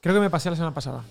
[0.00, 1.02] Creo que me pasé la semana pasada.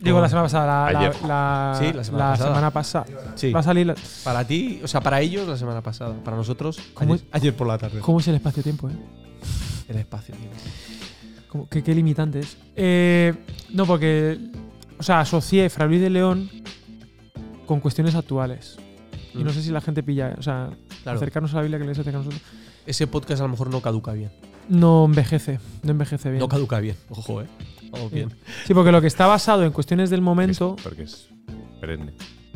[0.00, 0.92] Digo, la semana pasada.
[0.92, 1.22] La, Ayer.
[1.26, 2.48] la- Sí, la semana la pasada.
[2.50, 3.06] semana pasada.
[3.36, 3.52] Sí.
[3.52, 3.86] Va a salir.
[3.86, 6.14] la- Para ti, o sea, para ellos la semana pasada.
[6.22, 8.00] Para nosotros, ¿Cómo ayer, ayer por la tarde.
[8.00, 8.96] ¿Cómo es el espacio-tiempo, eh?
[9.88, 10.48] El espacio, tío.
[11.48, 12.56] Como- ¿Qué, qué limitante es?
[12.76, 13.32] Eh,
[13.70, 14.38] no, porque.
[14.98, 16.50] O sea, asocié Fray Luis de León
[17.66, 18.76] con cuestiones actuales.
[19.34, 19.54] Y no Mm.
[19.54, 20.34] sé si la gente pilla.
[20.38, 20.70] O sea,
[21.02, 21.16] Claro.
[21.16, 22.42] acercarnos a la Biblia que les acerca a nosotros.
[22.86, 24.30] Ese podcast a lo mejor no caduca bien.
[24.68, 25.58] No envejece.
[25.82, 26.40] No envejece bien.
[26.40, 26.96] No caduca bien.
[27.08, 27.46] Ojo, eh.
[28.10, 28.14] Sí.
[28.14, 28.32] bien.
[28.66, 30.74] Sí, porque lo que está basado en cuestiones del momento.
[30.78, 31.28] Es- porque es
[31.80, 32.12] perenne.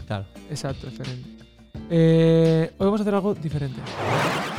[0.06, 0.26] Claro.
[0.50, 1.36] Exacto, excelente.
[1.90, 3.80] Eh, hoy vamos a hacer algo diferente.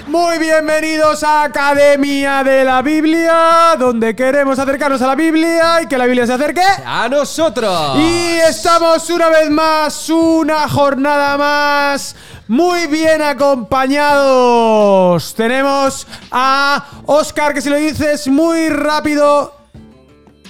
[0.08, 5.96] Muy bienvenidos a Academia de la Biblia, donde queremos acercarnos a la Biblia y que
[5.98, 6.64] la Biblia se acerque.
[6.84, 8.00] ¡A nosotros!
[8.00, 12.16] Y estamos una vez más, una jornada más,
[12.48, 15.36] muy bien acompañados.
[15.36, 19.54] Tenemos a Oscar, que si lo dices muy rápido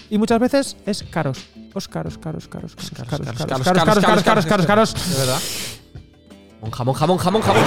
[0.09, 1.45] y muchas veces es caros.
[1.73, 5.03] Oscar, Oscar, Oscar, Oscar, Oscar, Oscar, Oscar, Oscar, Oscar, Oscar, Oscar, Oscar.
[5.03, 5.39] De verdad.
[6.61, 7.63] Un jamón, jamón, jamón, jamón.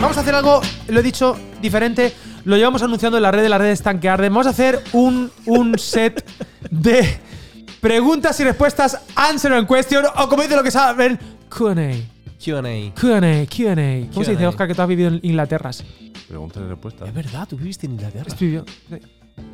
[0.00, 2.12] Vamos a hacer algo, lo he dicho, diferente.
[2.44, 4.28] Lo llevamos anunciando en la red de la red Estanquearde.
[4.28, 6.24] Vamos a hacer un, un set
[6.70, 7.18] de
[7.80, 11.18] preguntas y respuestas, answer and question, o como dice lo que saben,
[11.48, 11.74] QA.
[12.42, 12.92] QA.
[12.94, 14.08] QA, QA.
[14.12, 14.46] ¿Cómo se dice.
[14.46, 15.70] Oscar, que tú has vivido en Inglaterra?
[16.28, 17.08] Preguntas y respuestas.
[17.08, 18.34] Es verdad, tú viviste en Inglaterra.
[18.38, 18.64] Vivido-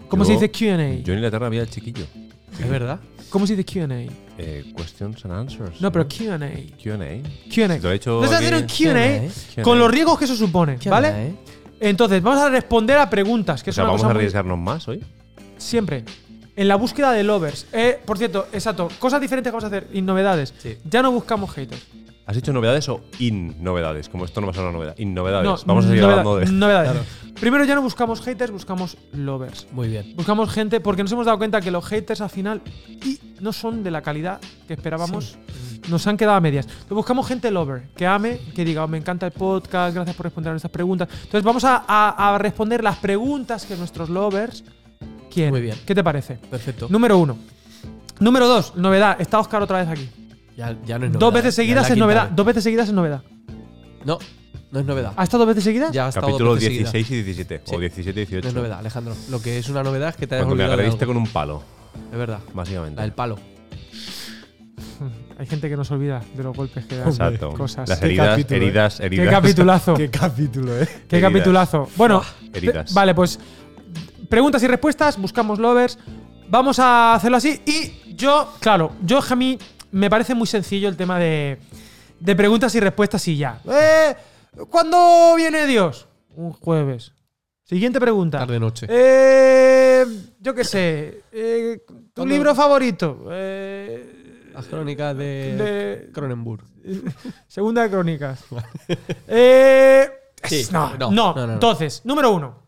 [0.09, 1.03] ¿Cómo Yo- se dice QA?
[1.03, 2.05] Yo en Inglaterra había el chiquillo.
[2.59, 3.01] Es verdad.
[3.31, 4.07] ¿Cómo se dice QA?
[4.39, 5.81] Eh, questions and answers.
[5.81, 6.39] No, pero QA.
[6.83, 7.23] QA.
[7.53, 7.79] QA.
[7.79, 8.17] Lo he hecho.
[8.21, 11.35] Vamos a hacer un QA con los riesgos que eso supone, ¿vale?
[11.81, 14.21] Entonces, vamos a responder a preguntas, que O es sea, una vamos cosa a muy-
[14.21, 15.03] arriesgarnos más hoy.
[15.57, 16.05] Siempre.
[16.57, 17.67] En la búsqueda de lovers.
[17.73, 18.89] Eh, por cierto, exacto.
[18.99, 20.53] Cosas diferentes que vamos a hacer y novedades.
[20.59, 20.77] Sí.
[20.85, 21.81] Ya no buscamos haters.
[22.27, 24.09] ¿Has hecho novedades o in novedades?
[24.09, 24.95] Como esto no va a ser una novedad.
[24.99, 25.45] In novedades.
[25.45, 26.47] No, vamos a seguir noveda- hablando de.
[26.53, 26.91] novedades.
[26.93, 27.07] Claro.
[27.41, 29.67] Primero ya no buscamos haters, buscamos lovers.
[29.73, 30.13] Muy bien.
[30.15, 32.61] Buscamos gente porque nos hemos dado cuenta que los haters al final
[33.05, 35.39] y no son de la calidad que esperábamos.
[35.89, 36.67] Nos han quedado a medias.
[36.67, 40.25] Entonces buscamos gente lover, que ame, que diga, "Oh, me encanta el podcast, gracias por
[40.27, 41.09] responder a nuestras preguntas.
[41.11, 44.63] Entonces vamos a, a- a responder las preguntas que nuestros lovers
[45.33, 45.53] quieren.
[45.53, 45.77] Muy bien.
[45.87, 46.35] ¿Qué te parece?
[46.35, 46.87] Perfecto.
[46.91, 47.37] Número uno.
[48.21, 49.19] Número dos, novedad.
[49.21, 50.09] Está Oscar otra vez aquí.
[50.61, 51.21] Ya, ya no es novedad.
[51.21, 52.25] Dos veces seguidas es novedad.
[52.27, 52.37] vez.
[52.37, 53.23] Dos veces seguidas es novedad.
[54.05, 54.19] No,
[54.71, 55.15] no es novedad.
[55.17, 55.91] ¿Ha estado dos veces seguidas?
[55.91, 56.93] Ya ha estado Capítulo dos veces seguidas.
[56.93, 57.63] 16 y 17.
[57.65, 57.75] Sí.
[57.75, 58.43] O 17 y 18.
[58.45, 59.15] No es novedad, Alejandro.
[59.31, 61.63] Lo que es una novedad es que te hayas Cuando me olvidado con un palo,
[62.13, 62.41] Es verdad.
[62.53, 62.97] básicamente.
[62.97, 63.39] La del palo.
[65.39, 67.09] Hay gente que no se olvida de los golpes que dan.
[67.09, 67.55] Exacto.
[67.55, 67.89] Cosas.
[67.89, 68.63] Las heridas, capítulo, ¿eh?
[68.63, 69.25] heridas, heridas.
[69.27, 69.95] Qué capitulazo.
[69.97, 70.87] Qué capítulo, ¿eh?
[71.09, 71.33] Qué Heridas.
[71.33, 71.89] capitulazo.
[71.97, 72.23] Bueno,
[72.53, 72.93] heridas.
[72.93, 73.41] vale, pues
[74.29, 75.99] preguntas y respuestas, buscamos lovers.
[76.51, 77.63] Vamos a hacerlo así.
[77.65, 79.59] Y yo, claro, yo mí
[79.93, 81.59] me parece muy sencillo el tema de,
[82.19, 83.61] de preguntas y respuestas y ya.
[83.71, 84.15] Eh,
[84.69, 86.07] ¿Cuándo viene Dios?
[86.37, 87.13] Un jueves.
[87.65, 88.39] Siguiente pregunta.
[88.39, 88.87] Tarde noche.
[88.89, 90.05] Eh,
[90.41, 91.23] yo qué sé.
[91.33, 92.35] eh, ¿Tu ¿Cuándo?
[92.35, 93.27] libro favorito?
[93.31, 96.65] Eh, Las crónicas de, de- Cronenberg.
[97.47, 98.45] Segunda de Crónicas.
[99.29, 100.09] Eh,
[100.43, 101.53] Sí, no, no, no, no, no, no.
[101.53, 102.63] Entonces, número uno.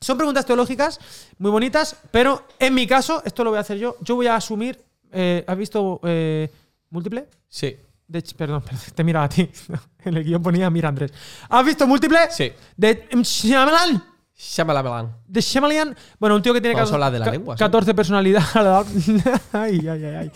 [0.00, 1.00] Son preguntas teológicas
[1.38, 3.96] muy bonitas, pero en mi caso, esto lo voy a hacer yo.
[4.02, 4.84] Yo voy a asumir.
[5.16, 6.50] Eh, ¿Has visto eh,
[6.90, 7.28] múltiple?
[7.48, 7.76] Sí.
[8.06, 8.62] De, perdón,
[8.94, 9.48] te mira a ti.
[10.04, 11.12] En el guion ponía mira Andrés.
[11.48, 12.18] ¿Has visto múltiple?
[12.30, 12.52] Sí.
[12.76, 14.00] De Shyamalan.
[14.36, 15.16] Shyamalan.
[15.26, 15.96] De Shyamalan.
[16.20, 17.58] Bueno, un tío que tiene Vamos a hablar de la lengua, sí.
[17.58, 18.48] 14 personalidades.
[19.52, 20.30] ay, ay, ay, ay.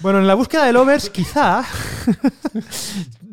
[0.00, 1.64] Bueno, en la búsqueda de lovers, quizá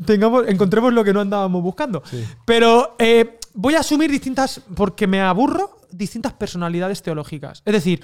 [0.06, 2.02] tengamos, encontremos lo que no andábamos buscando.
[2.46, 7.62] Pero eh, voy a asumir distintas, porque me aburro, distintas personalidades teológicas.
[7.66, 8.02] Es decir,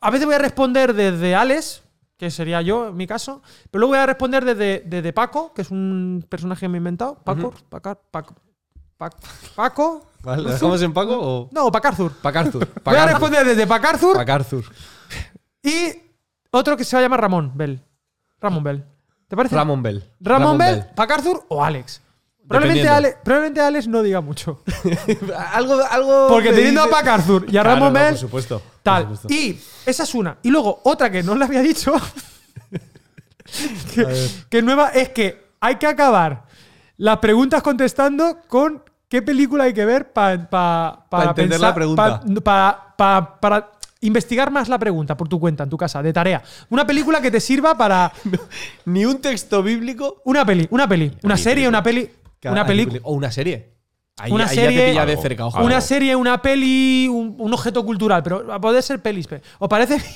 [0.00, 1.82] a veces voy a responder desde Alex,
[2.16, 5.62] que sería yo en mi caso, pero luego voy a responder desde, desde Paco, que
[5.62, 7.16] es un personaje que me he inventado.
[7.24, 8.34] Paco, Paco, Paco,
[8.96, 9.16] Paco,
[9.56, 10.06] Paco.
[10.22, 10.42] ¿Vale?
[10.42, 11.48] ¿Lo dejamos en Paco o...?
[11.52, 12.12] No, Pacarzur.
[12.22, 12.66] Pacarzur.
[12.84, 14.64] Voy a responder desde Pacarzur Pacarzur.
[15.62, 15.92] y
[16.50, 17.82] otro que se va a llamar Ramón Bell.
[18.40, 18.84] Ramón Bell.
[19.28, 19.54] ¿Te parece?
[19.56, 20.04] Ramón Bell.
[20.20, 22.00] Ramón Bell, Pacarzur o Alex.
[22.46, 23.08] Probablemente, Dependiendo.
[23.08, 24.62] Ale- probablemente Alex no diga mucho.
[25.52, 28.62] algo, algo Porque teniendo a dice- Pacarzur y a Claro, Ramón no, Bell, por supuesto.
[28.84, 29.08] Tal.
[29.28, 30.38] Y esa es una.
[30.42, 31.92] Y luego otra que no le había dicho,
[33.94, 36.44] que, que es nueva, es que hay que acabar
[36.96, 41.74] las preguntas contestando con qué película hay que ver pa- pa- para entender pensar- la
[41.74, 42.20] pregunta.
[42.20, 42.34] pa-
[42.96, 43.70] pa- pa- para
[44.00, 46.42] investigar más la pregunta por tu cuenta, en tu casa, de tarea.
[46.70, 48.12] Una película que te sirva para.
[48.84, 50.20] Ni un texto bíblico.
[50.24, 51.16] Una peli, una peli.
[51.22, 51.68] Una serie, película.
[51.78, 52.10] una peli.
[52.44, 53.00] Una película.
[53.04, 53.73] O una serie.
[54.16, 55.62] Ahí, Una ahí ya serie- te de cerca, ojo.
[55.64, 59.26] Una serie, una peli, un, un objeto cultural, pero a poder ser pelis.
[59.26, 59.42] pe.
[59.58, 60.02] ¿Os parece?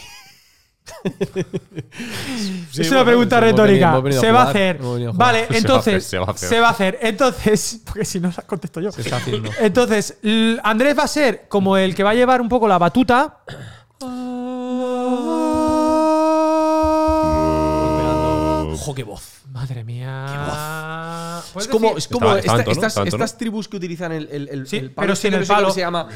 [2.72, 3.88] Sí, es una bueno, pregunta hemos venido- retórica.
[3.90, 4.80] hemos venido a se va a hacer.
[4.80, 5.12] a.
[5.12, 6.02] Vale, entonces.
[6.04, 6.48] se va a hacer.
[6.48, 6.98] Se va a hacer.
[7.02, 7.80] Entonces.
[7.84, 8.90] Porque si no, la contesto yo.
[8.90, 9.50] Se está haciendo.
[9.60, 10.16] Entonces,
[10.62, 13.40] Andrés va a ser como el que va a llevar un poco la batuta.
[18.72, 19.37] Ojo, qué voz.
[19.50, 21.38] Madre mía.
[21.44, 24.12] Es ¿Puedes como, decir- es como Está- esta- está en tono, estas, tribus que utilizan
[24.12, 25.74] el, el, el, Sí, el pero sin el que no sé cómo palo.
[25.74, 26.08] se llama.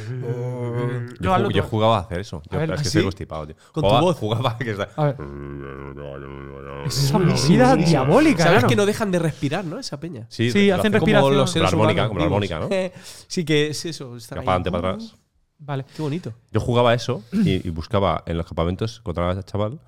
[1.19, 2.43] Yo, ju- yo jugaba a hacer eso.
[2.51, 3.57] Yo, A ver, es que estoy constipado, tío.
[3.73, 4.17] Con tu jugaba, voz.
[4.19, 4.89] Jugaba que está.
[4.97, 5.17] A ver.
[6.87, 8.69] Esa movida diabólica, Sabes claro.
[8.69, 9.79] que no dejan de respirar, ¿no?
[9.79, 10.27] Esa peña.
[10.29, 11.31] Sí, Sí, lo hacen hacen respiración.
[11.31, 12.69] Como los Con la armónica, humanos como la armónica, ¿no?
[13.29, 14.17] sí, que es eso.
[14.17, 14.47] Estar Que ahí.
[14.47, 15.15] para adelante, para atrás.
[15.59, 15.85] Vale.
[15.97, 16.33] Qué bonito.
[16.51, 19.79] Yo jugaba eso y, y buscaba en los campamentos cuando era chaval,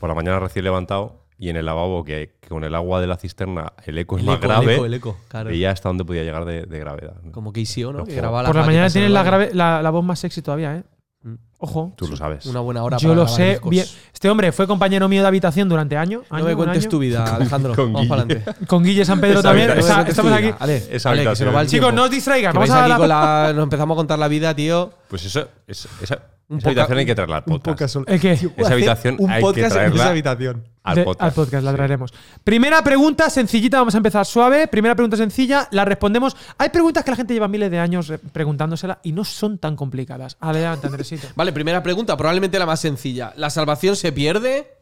[0.00, 3.06] por la mañana recién levantado, y en el lavabo, que, que con el agua de
[3.06, 5.50] la cisterna el eco es El más eco, el grave, eco, el eco, claro.
[5.50, 7.14] veía hasta dónde podía llegar de, de gravedad.
[7.32, 7.98] Como KCO, ¿no?
[7.98, 10.40] No Que grababa Por la mañana tienes el la, grave, la, la voz más sexy
[10.42, 10.84] todavía, ¿eh?
[11.22, 11.34] Mm.
[11.58, 11.94] Ojo.
[11.96, 12.44] Tú lo sabes.
[12.46, 13.70] Una buena hora Yo para lo sé discos.
[13.70, 13.86] bien.
[14.12, 16.22] Este hombre fue compañero mío de habitación durante años.
[16.30, 16.90] No año, me un cuentes año.
[16.90, 17.74] tu vida, Alejandro.
[17.74, 18.36] Con Vamos para Guille.
[18.40, 18.66] adelante.
[18.66, 19.68] Con Guille San Pedro también.
[19.68, 20.50] No me estamos aquí.
[20.58, 21.66] Ale, Esa Ale, que se nos va el habitación.
[21.66, 21.92] Chicos, tiempo.
[21.92, 22.52] no os distraigan.
[22.54, 24.92] Vamos a la- nos empezamos a contar la vida, tío.
[25.08, 26.20] Pues eso, es, esa,
[26.62, 27.94] habitación hay que traerla al Un podcast.
[27.96, 28.10] podcast.
[28.10, 28.32] ¿El qué?
[28.56, 30.64] Esa habitación un hay que podcast en traerla esa habitación.
[30.86, 31.36] Al De- podcast.
[31.64, 31.76] la Sí.
[31.76, 32.14] traeremos.
[32.44, 34.68] Primera pregunta sencillita, vamos a empezar suave.
[34.68, 36.36] Primera pregunta sencilla, la respondemos.
[36.58, 39.76] Hay preguntas que la gente lleva miles de años eh, preguntándosela y no son tan
[39.76, 40.36] complicadas.
[40.40, 41.26] Adelante, Andresito.
[41.34, 43.32] Vale, primera pregunta, probablemente la más sencilla.
[43.36, 44.72] ¿La salvación se pierde?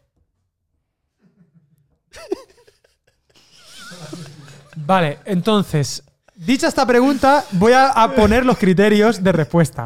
[4.76, 6.02] Vale, entonces,
[6.34, 9.84] dicha esta pregunta, voy a, a poner los criterios de respuesta.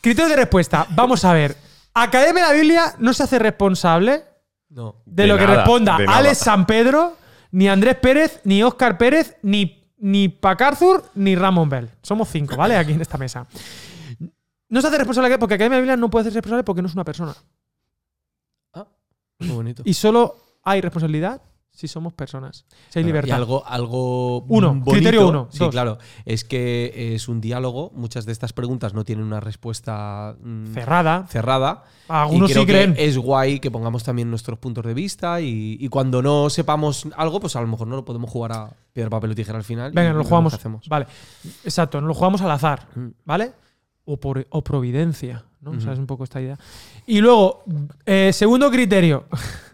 [0.00, 0.86] Criterios de respuesta.
[0.90, 1.56] Vamos a ver.
[1.94, 4.24] Academia de la Biblia no se hace responsable
[4.72, 4.96] No.
[5.04, 5.98] de, De lo que responda.
[6.08, 7.16] Alex San Pedro,
[7.50, 11.90] ni Andrés Pérez, ni Óscar Pérez, ni, ni Pacarthur, ni Ramón Bell.
[12.02, 12.76] Somos cinco, ¿vale?
[12.76, 13.46] Aquí en esta mesa.
[14.68, 17.04] No se hace responsable porque Academia Biblia no puede ser responsable porque no es una
[17.04, 17.34] persona.
[18.72, 18.86] Ah,
[19.40, 19.82] muy bonito.
[19.84, 21.42] Y solo hay responsabilidad
[21.82, 22.64] si somos personas.
[22.90, 23.36] Si hay libertad.
[23.36, 25.70] algo, algo Uno, bonito, criterio uno, Sí, dos.
[25.70, 25.98] claro.
[26.24, 27.90] Es que es un diálogo.
[27.94, 31.26] Muchas de estas preguntas no tienen una respuesta mm, Cerrada.
[31.28, 31.84] cerrada.
[32.08, 32.94] Algunos y creo sí que creen.
[32.98, 37.40] es guay que pongamos también nuestros puntos de vista y, y cuando no sepamos algo,
[37.40, 39.92] pues a lo mejor no lo podemos jugar a piedra, papel o tijera al final.
[39.92, 40.54] Venga, nos lo jugamos.
[40.54, 40.88] hacemos.
[40.88, 41.06] Vale.
[41.64, 42.86] Exacto, nos lo jugamos al azar.
[42.94, 43.06] Mm.
[43.24, 43.52] ¿Vale?
[44.04, 45.44] O, por, o providencia.
[45.60, 45.70] ¿no?
[45.70, 45.80] Ujú.
[45.80, 46.58] ¿Sabes un poco esta idea?
[47.06, 47.62] Y luego,
[48.04, 49.26] eh, segundo criterio.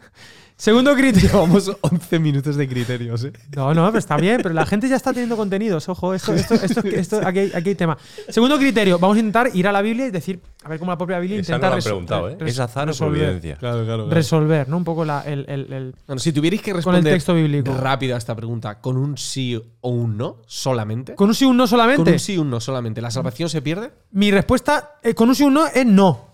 [0.59, 1.31] segundo criterio.
[1.33, 3.33] Llevamos 11 minutos de criterios, ¿eh?
[3.57, 5.89] No, no, pero está bien, pero la gente ya está teniendo contenidos.
[5.89, 7.97] Ojo, esto, esto, esto, esto- aquí, hay, aquí hay tema.
[8.29, 10.99] Segundo criterio, vamos a intentar ir a la Biblia y decir, a ver cómo la
[10.99, 12.37] propia Biblia Esa no intenta lo han reso- preguntado, ¿eh?
[12.41, 13.57] ¿Es azar o resolver, providencia?
[13.57, 14.11] Claro, claro.
[14.11, 14.77] resolver, ¿no?
[14.77, 17.73] Un poco la- el, el- el- Bueno, si tuvierais que con el responder texto bíblico.
[17.75, 21.15] rápido a esta pregunta con un sí o un no solamente.
[21.15, 22.03] Con un sí o un no solamente.
[22.05, 23.01] Con un sí o un no solamente.
[23.01, 23.93] ¿La salvación se pierde?
[24.11, 26.27] Mi respuesta eh, con un sí o un no es no.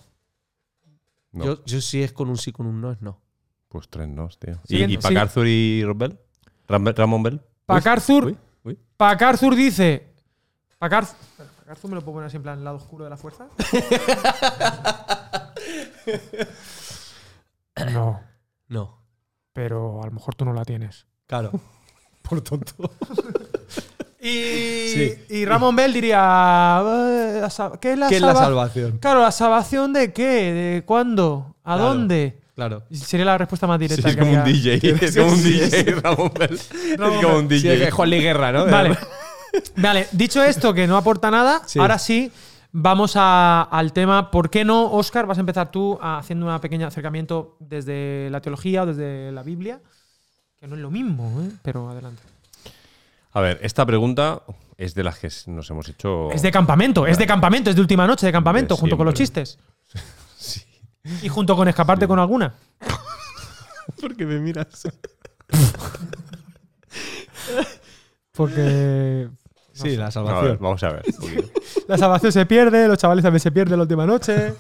[1.32, 1.44] No.
[1.44, 3.20] Yo, yo sí es con un sí, con un no es no.
[3.75, 4.53] Pues tres no, tío.
[4.67, 6.17] ¿Y, Siguiente, y Pacarthur y Rombel?
[6.69, 7.41] Ram- Ramón Bell?
[7.67, 8.79] Pacarthur, Uy, uy.
[8.97, 10.15] Pacarthur dice.
[10.79, 11.17] Pacarthur,
[11.59, 13.49] Pacarthur me lo puedo poner así en plan lado oscuro de la fuerza.
[17.93, 18.21] no,
[18.69, 18.99] No.
[19.53, 21.06] pero a lo mejor tú no la tienes.
[21.27, 21.50] Claro.
[22.23, 22.75] Por tonto.
[24.27, 25.25] Y, Sí.
[25.29, 26.81] y Ramón Bell diría.
[26.82, 27.47] "Eh,
[27.79, 28.97] ¿Qué es la, ¿Qué es la salva- salvación?
[28.97, 30.25] Claro, ¿la salvación de qué?
[30.55, 31.56] ¿De cuándo?
[31.62, 31.91] ¿A Claro.
[31.91, 32.41] dónde?
[32.55, 32.83] Claro.
[32.93, 34.09] Sería la respuesta más Sí, directa.
[34.11, 34.45] es que como un.
[34.45, 34.75] DJ.
[35.05, 36.55] Es como un DJ, Ramón Bell.
[36.55, 36.69] Es
[36.99, 37.89] como un Sí, DJ.
[37.89, 38.67] es Juan Luis Guerra, ¿no?
[38.67, 38.97] Vale.
[39.77, 41.79] Vale, dicho esto, que no aporta nada, Sí.
[41.79, 42.31] ahora sí
[42.73, 44.31] vamos a- al tema.
[44.33, 45.27] ¿Por qué no, Oscar?
[45.27, 49.43] Vas a empezar tú a- haciendo un pequeño acercamiento desde la teología o desde la
[49.44, 49.81] Biblia,
[50.58, 51.51] que no es lo mismo, ¿eh?
[51.63, 52.23] pero adelante.
[53.32, 54.43] A ver, esta pregunta
[54.77, 56.31] es de las que nos hemos hecho.
[56.32, 59.06] Es de campamento, es de campamento, es de última noche de campamento, De junto con
[59.06, 59.58] los chistes.
[61.23, 62.55] Y junto con escaparte con alguna.
[64.01, 64.89] Porque me miras.
[68.32, 69.29] Porque
[69.73, 70.44] Sí, la No, a salvación.
[70.44, 71.03] ver, vamos a ver.
[71.20, 71.51] un
[71.89, 74.55] la salvación se pierde, los chavales también se pierden la última noche.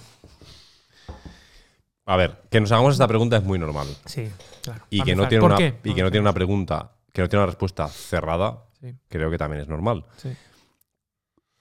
[2.06, 3.86] A ver, que nos hagamos esta pregunta es muy normal.
[4.06, 4.28] Sí,
[4.62, 4.82] claro.
[4.90, 5.78] Y que, no tiene ¿Por una, qué?
[5.84, 9.30] y que no a tiene una pregunta, que no tiene una respuesta cerrada, Sí, creo
[9.30, 10.04] que también es normal.
[10.16, 10.30] sí.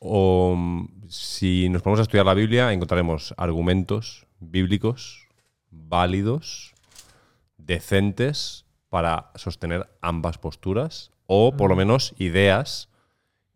[0.05, 5.27] O mm, si nos ponemos a estudiar la Biblia, encontraremos argumentos bíblicos
[5.73, 6.73] válidos,
[7.57, 12.89] decentes, para sostener ambas posturas, o por lo menos ideas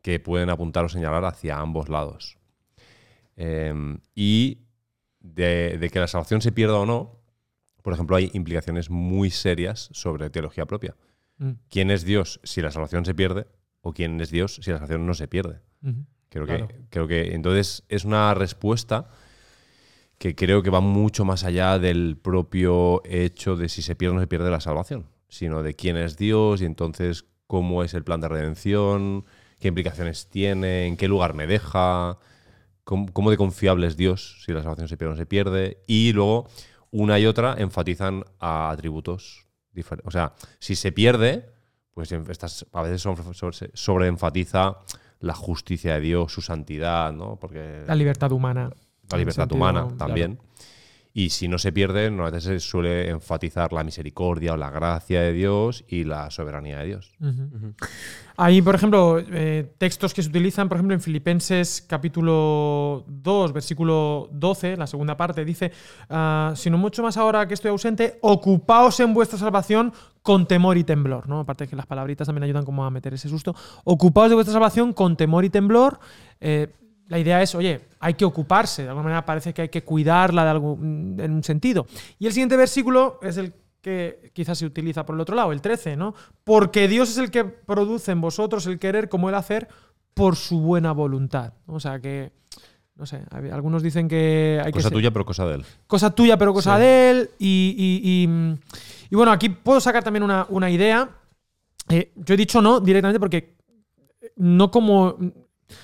[0.02, 2.38] que pueden apuntar o señalar hacia ambos lados.
[3.36, 4.60] Em, y
[5.20, 7.20] de, de que la salvación se pierda o no,
[7.84, 10.96] por ejemplo, hay implicaciones muy serias sobre teología propia.
[11.38, 13.46] Mm, ¿Quién es Dios si la salvación se pierde?
[13.82, 15.60] ¿O quién es Dios si la salvación no se pierde?
[16.30, 16.68] Creo, Claro.
[16.68, 19.10] que, creo que entonces es una respuesta
[20.18, 24.16] que creo que va mucho más allá del propio hecho de si se pierde o
[24.16, 28.04] no se pierde la salvación, sino de quién es Dios y entonces cómo es el
[28.04, 29.26] plan de redención,
[29.60, 32.18] qué implicaciones tiene, en qué lugar me deja,
[32.84, 35.84] cómo, de confiable es Dios si la salvación se pierde o no se pierde.
[35.88, 36.48] Y luego,
[36.92, 40.08] una y otra enfatizan a atributos diferentes.
[40.08, 41.46] O sea, si se pierde,
[41.94, 44.78] pues estas, a veces sobre- sobre- sobreenfatiza
[45.20, 47.38] la justicia de Dios, su santidad, ¿no?
[47.88, 48.72] La libertad humana.
[49.10, 49.98] La libertad sentido, humana claro.
[49.98, 50.40] también.
[51.18, 54.70] Y si no se pierde, no, a veces se suele enfatizar la misericordia o la
[54.70, 57.12] gracia de Dios y la soberanía de Dios.
[57.20, 57.74] Ujú.
[58.36, 64.30] Hay, por ejemplo, eh, textos que se utilizan, por ejemplo, en Filipenses capítulo 2, versículo
[64.32, 65.72] 12, la segunda parte, dice,
[66.12, 70.84] ah, sino mucho más ahora que estoy ausente, ocupaos en vuestra salvación con temor y
[70.84, 71.28] temblor.
[71.28, 71.40] ¿no?
[71.40, 73.56] Aparte que las palabritas también ayudan como a meter ese susto.
[73.86, 76.00] Ocupaos de vuestra salvación con temor y temblor.
[76.40, 76.76] Eh,
[77.08, 80.44] la idea es, oye, hay que ocuparse, de alguna manera parece que hay que cuidarla
[80.44, 81.88] de algún, en un sentido.
[82.20, 85.62] Y el siguiente versículo es el que quizás se utiliza por el otro lado, el
[85.62, 86.14] 13, ¿no?
[86.44, 89.68] Porque Dios es el que produce en vosotros el querer como el hacer
[90.14, 91.54] por su buena voluntad.
[91.68, 92.34] O sea que,
[92.96, 93.22] no sé,
[93.52, 95.66] algunos dicen que hay Cosa que ser- tuya, pero cosa de él.
[95.86, 97.30] cosa tuya, pero cosa de él.
[97.40, 98.60] Y, y- y,
[99.12, 101.10] y bueno, aquí puedo sacar también una, una idea.
[101.88, 103.56] Eh, yo he dicho no directamente porque
[104.36, 105.16] no como.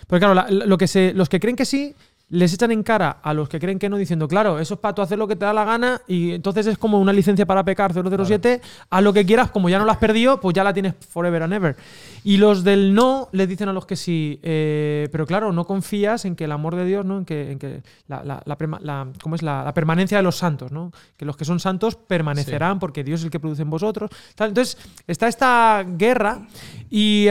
[0.08, 1.96] Porque claro, la- lo que se, los que creen que sí
[2.34, 4.96] les echan en cara a los que creen que no diciendo, claro, eso es para
[4.96, 7.64] tú hacer lo que te da la gana y entonces es como una licencia para
[7.64, 8.60] pecar 007,
[8.90, 11.44] haz lo que quieras, como ya no la has perdido, pues ya la tienes forever
[11.44, 11.76] and ever.
[12.24, 16.26] Y los del no les dicen a los que sí, eh, pero claro, no confías
[16.26, 17.20] en que el amor de Dios, ¿no?
[17.20, 19.44] en que, en que la, la- la perma- la- ¿cómo es?
[19.44, 20.92] La, permanencia de los santos, ¿no?
[21.18, 24.10] que los que son santos permanecerán porque Dios es el que produce en vosotros.
[24.36, 24.50] tal.
[24.50, 26.48] Entonces está esta guerra
[26.90, 27.28] y,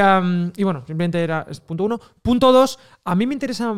[0.56, 2.00] y bueno, simplemente era punto uno.
[2.23, 3.75] Punto dos, a mí me interesa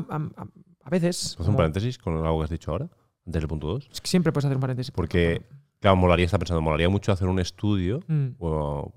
[0.85, 1.35] a veces...
[1.37, 2.88] ¿Puedo hacer un paréntesis con algo que has dicho ahora?
[3.26, 3.88] Antes del punto 2.
[3.91, 4.91] es que siempre puedes hacer un paréntesis.
[4.91, 5.47] Porque,
[5.81, 8.29] claro, molaría, está pensando, molaría mucho hacer un estudio Mm.
[8.38, 8.93] o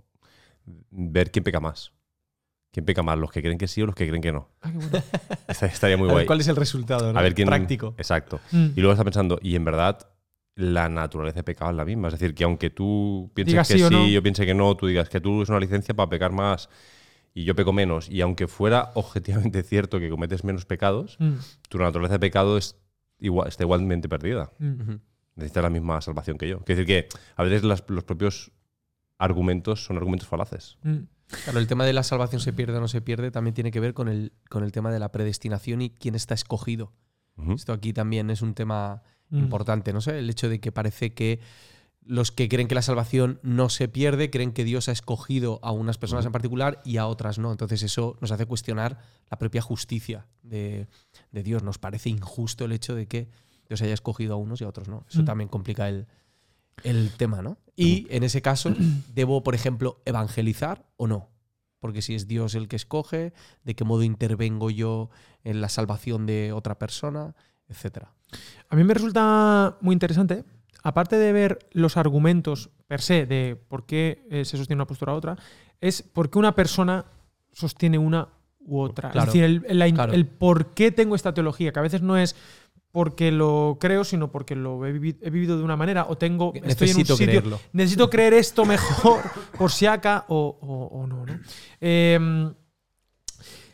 [0.91, 1.94] ver quién peca más.
[2.72, 3.17] ¿Quién peca más?
[3.17, 4.50] ¿Los que creen que sí o los que creen que no?
[4.62, 5.03] Ah, qué bueno.
[5.48, 6.25] Esta- Estaría muy A ver, guay.
[6.25, 7.12] ¿Cuál es el resultado?
[7.13, 7.17] no?
[7.17, 7.48] A ver quién.
[7.48, 7.96] Práctico.
[7.98, 8.39] Exacto.
[8.51, 8.65] Mm.
[8.75, 9.98] Y luego está pensando, y en verdad,
[10.56, 12.10] la naturaleza de pecado es la misma.
[12.10, 14.08] Es decir, que aunque tú pienses que sí sí, o no.
[14.08, 16.67] yo piense que no, tú digas que tú es una licencia para pecar más
[17.39, 18.10] y yo peco menos.
[18.10, 21.34] Y aunque fuera objetivamente cierto que cometes menos pecados, Mm.
[21.70, 22.75] tu naturaleza de pecado es
[23.20, 24.51] igual, está igualmente perdida.
[24.60, 24.96] Mm.
[25.36, 26.60] Necesitas la misma salvación que yo.
[26.65, 28.51] Quiere decir que a veces las- los propios
[29.20, 30.77] argumentos son argumentos falaces.
[30.84, 30.98] Mm.
[31.44, 33.79] Claro, el tema de la salvación se pierde o no se pierde también tiene que
[33.82, 36.94] ver con el, con el tema de la predestinación y quién está escogido.
[37.53, 39.38] Esto aquí también es un tema Mm.
[39.39, 41.39] importante, no sé, el hecho de que parece que
[42.08, 45.72] los que creen que la salvación no se pierde, creen que Dios ha escogido a
[45.72, 47.52] unas personas en particular y a otras no.
[47.52, 48.98] Entonces eso nos hace cuestionar
[49.30, 50.88] la propia justicia de,
[51.32, 51.64] de Dios.
[51.64, 53.30] Nos parece injusto el hecho de que
[53.68, 55.06] Dios haya escogido a unos y a otros no.
[55.10, 55.26] Eso Mm.
[55.26, 56.08] también complica el,
[56.84, 57.58] el tema, ¿no?
[57.76, 58.74] Y en ese caso,
[59.14, 61.30] ¿debo, por ejemplo, evangelizar o no?
[61.80, 63.34] Porque si es Dios el que escoge,
[63.64, 65.10] ¿de qué modo intervengo yo
[65.44, 67.36] en la salvación de otra persona?
[67.68, 68.14] Etcétera.
[68.70, 70.44] A mí me resulta muy interesante,
[70.88, 75.13] aparte de ver los argumentos per se de por qué eh, se sostiene una postura
[75.13, 75.36] u otra,
[75.82, 77.06] es por qué una persona
[77.51, 78.29] sostiene una
[78.60, 79.12] u otra.
[79.12, 80.13] Claro, es decir, el, la in- claro.
[80.13, 82.36] el por qué tengo esta teología, que a veces no es
[82.91, 86.53] porque lo creo, sino porque lo he, vivi- he vivido de una manera o tengo
[86.56, 87.60] estoy en un Necesito sitio, creerlo.
[87.74, 89.22] necesito creer esto mejor
[89.58, 91.25] por si acá o, o- o no.
[91.25, 91.39] ¿no?
[91.82, 92.53] Eh,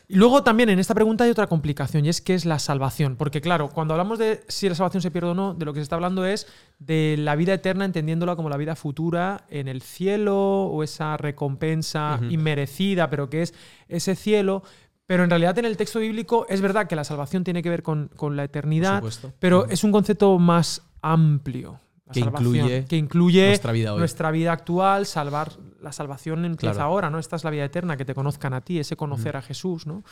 [0.08, 3.16] luego también en esta pregunta hay otra complicación y es que es la salvación.
[3.16, 5.80] Porque claro, cuando hablamos de si la salvación se pierde o no, de lo que
[5.80, 6.46] se está hablando es
[6.78, 12.20] de la vida eterna entendiéndola como la vida futura en el cielo o esa recompensa
[12.28, 13.54] inmerecida, pero que es
[13.88, 14.62] ese cielo.
[15.06, 17.82] Pero en realidad en el texto bíblico es verdad que la salvación tiene que ver
[17.82, 19.02] con, con la eternidad,
[19.38, 21.80] pero es un concepto más amplio.
[22.12, 23.98] Que incluye que incluye nuestra vida hoy.
[23.98, 26.88] nuestra vida actual, salvar la salvación empieza Claro.
[26.90, 27.18] ahora, ¿no?
[27.18, 30.02] Esta es la vida eterna, que te conozcan a ti, ese conocer a Jesús, ¿no?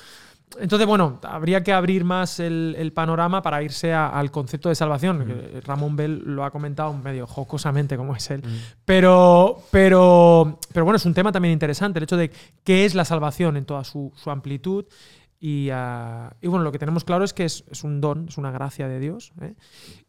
[0.59, 4.75] Entonces, bueno, habría que abrir más el, el panorama para irse a- al concepto de
[4.75, 5.35] salvación.
[5.65, 8.43] Ramón Bell lo ha comentado medio jocosamente, como es él.
[8.85, 12.31] Pero, pero, pero bueno, es un tema también interesante, el hecho de
[12.65, 14.85] qué es la salvación en toda su, su amplitud.
[15.45, 18.39] Y, ah, y bueno, lo que tenemos claro es que es, es un don, es
[18.39, 19.33] una gracia de Dios.
[19.41, 19.57] ¿eh?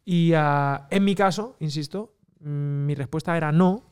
[0.04, 3.82] Y ah, en mi caso, insisto, mm, mi respuesta era no,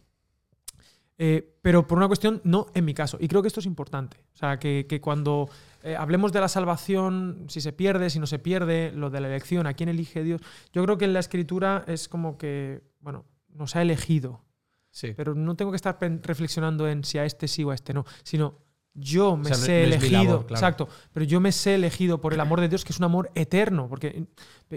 [1.18, 3.16] eh, pero por una cuestión no en mi caso.
[3.18, 4.18] Y creo que esto es importante.
[4.34, 5.50] O sea, que, que cuando
[5.82, 9.26] eh, hablemos de la salvación, si se pierde, si no se pierde, lo de la
[9.26, 10.40] elección, a quién elige Dios,
[10.72, 14.44] yo creo que en la escritura es como que, bueno, nos ha elegido.
[14.92, 15.12] Sí.
[15.16, 18.04] Pero no tengo que estar reflexionando en si a este sí o a este no,
[18.22, 18.61] sino
[18.94, 20.54] yo me sea, sé no elegido, labor, claro.
[20.60, 23.30] exacto, pero yo me sé elegido por el amor de Dios, que es un amor
[23.34, 24.26] eterno, porque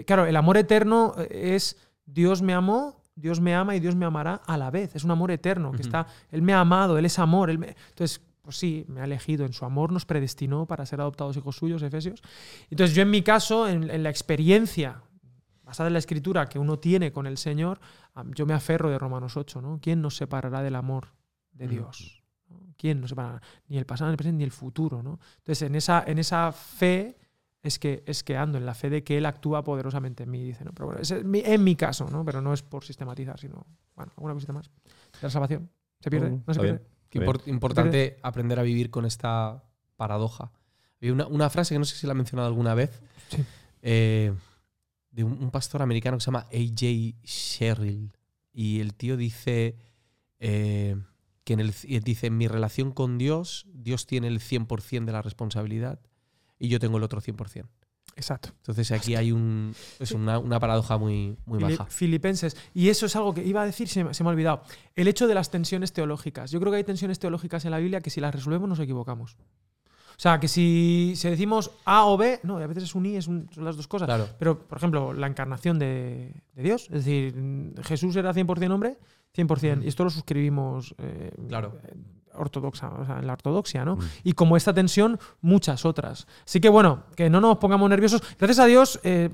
[0.06, 4.06] claro, el amor eterno eh, es Dios me amó, Dios me ama y Dios me
[4.06, 7.04] amará a la vez, es un amor eterno, que está, Él me ha amado, Él
[7.04, 10.66] es amor, Él me- entonces, pues sí, me ha elegido, en su amor nos predestinó
[10.66, 12.22] para ser adoptados hijos suyos, Efesios.
[12.70, 15.02] Entonces yo en mi caso, en, en la experiencia
[15.64, 17.80] basada en la escritura que uno tiene con el Señor,
[18.36, 19.80] yo me aferro de Romanos 8, ¿no?
[19.82, 21.08] ¿Quién nos separará del amor
[21.52, 21.66] de.
[21.66, 22.15] Dios?
[22.76, 22.78] ¿No?
[22.78, 23.40] ¿Quién nos separará?
[23.68, 25.18] Ni el pasado, ni el presente, ni el futuro, ¿no?
[25.38, 27.16] Entonces, en esa, en esa fe
[27.62, 30.42] es que, es que ando, en la fe de que Él actúa poderosamente en mí,
[30.44, 30.72] dice, ¿no?
[30.72, 32.24] Pero bueno, es mi- en mi caso, ¿no?
[32.24, 34.66] Pero no es por sistematizar, sino, bueno, alguna cosita más.
[34.84, 35.68] De la salvación.
[36.00, 36.30] ¿Se pierde?
[36.30, 36.82] Mm, ¿No se pierde?
[37.12, 37.40] Bien.
[37.46, 39.64] importante aprender a vivir con esta
[39.96, 40.52] paradoja.
[41.00, 43.42] Hay una, una frase que no sé si la he mencionado alguna vez, Sí.
[43.82, 44.32] eh,
[45.10, 47.16] de un, un pastor americano que se llama A.J.
[47.24, 48.12] Sherrill.
[48.52, 49.76] Y el tío dice
[50.38, 50.96] eh,
[51.46, 55.12] que en, el, y dice, en mi relación con Dios, Dios tiene el 100% de
[55.12, 56.00] la responsabilidad
[56.58, 57.64] y yo tengo el otro 100%.
[58.16, 58.48] Exacto.
[58.58, 61.86] Entonces aquí hay un, es una, una paradoja muy, muy Fili- baja.
[61.90, 62.56] Filipenses.
[62.74, 64.62] Y eso es algo que iba a decir, se me, se me ha olvidado.
[64.94, 66.50] El hecho de las tensiones teológicas.
[66.50, 69.36] Yo creo que hay tensiones teológicas en la Biblia que si las resolvemos nos equivocamos.
[69.38, 73.16] O sea, que si, si decimos A o B, no, a veces es un I,
[73.16, 74.06] es un- son las dos cosas.
[74.06, 74.28] Claro.
[74.38, 76.84] Pero, por ejemplo, la encarnación de, de Dios.
[76.84, 77.34] Es decir,
[77.84, 78.96] Jesús era 100% hombre,
[79.36, 79.84] 100%.
[79.84, 81.78] Y esto lo suscribimos eh, Claro.
[81.84, 81.94] eh,
[82.34, 83.96] ortodoxa, o sea, en la ortodoxia, ¿no?
[83.96, 84.00] Mm.
[84.24, 86.26] Y como esta tensión, muchas otras.
[86.44, 88.22] Así que bueno, que no nos pongamos nerviosos.
[88.38, 89.30] Gracias a Dios eh,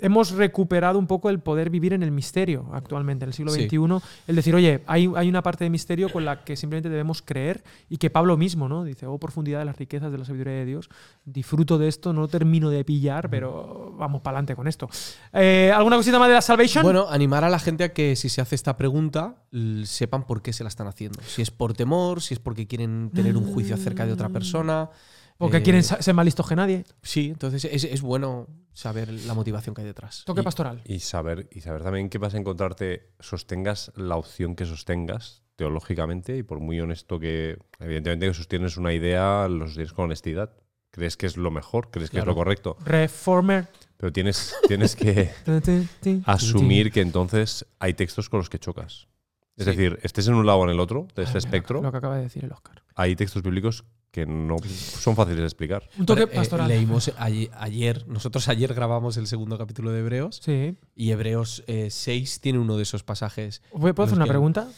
[0.00, 3.64] hemos recuperado un poco el poder vivir en el misterio actualmente, en el siglo Sí.
[3.68, 3.78] XXI.
[4.26, 7.62] El decir, oye, hay, hay una parte de misterio con la que simplemente debemos creer
[7.88, 8.82] y que Pablo mismo, ¿no?
[8.84, 10.88] Dice, oh profundidad de las riquezas de la sabiduría de Dios.
[11.24, 14.88] Disfruto de esto, no termino de pillar, pero vamos para adelante con esto.
[15.32, 16.82] Eh, ¿Alguna cosita más de la salvation?
[16.82, 19.36] Bueno, animar a la gente a que si se hace esta pregunta,
[19.84, 21.20] sepan por qué se la están haciendo.
[21.26, 24.90] Si es por temor, si es porque quieren tener un juicio acerca de otra persona.
[25.38, 26.84] Porque eh, quieren sa- ser más listos que nadie.
[27.02, 30.22] Sí, entonces es, es bueno saber la motivación que hay detrás.
[30.26, 30.82] Toque Y- pastoral.
[30.84, 36.36] Y saber, y saber también que vas a encontrarte, sostengas la opción que sostengas teológicamente
[36.36, 40.52] y por muy honesto que, evidentemente que sostienes una idea, lo sostienes con honestidad.
[40.90, 43.68] Crees que es lo mejor, crees que es lo correcto, Reformer.
[43.98, 45.30] pero tienes, tienes que
[46.24, 49.08] asumir que entonces hay textos con los que chocas.
[49.56, 49.70] Es Sí.
[49.72, 51.90] decir, estés en un lado o en el otro de Ay, este mira, espectro, Lo
[51.90, 52.82] que acaba de decir el Oscar.
[52.98, 55.88] Hay textos bíblicos que no son fáciles de explicar.
[55.98, 56.66] Un toque eh, pastoral.
[56.68, 60.76] leímos ayer, ayer- nosotros ayer grabamos el segundo capítulo de Hebreos Sí.
[60.94, 63.62] y Hebreos eh, 6 tiene uno de esos pasajes.
[63.70, 64.68] ¿Puedo hacer una que- pregunta?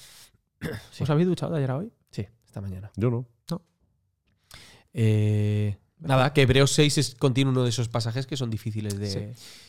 [0.93, 1.05] Sí.
[1.05, 1.91] ¿Os habéis duchado de ayer a hoy?
[2.11, 2.91] Sí, esta mañana.
[2.97, 3.27] Yo no.
[4.93, 9.11] Eh, nada, que Hebreos 6 es, contiene uno de esos pasajes que son difíciles de,
[9.11, 9.19] Sí.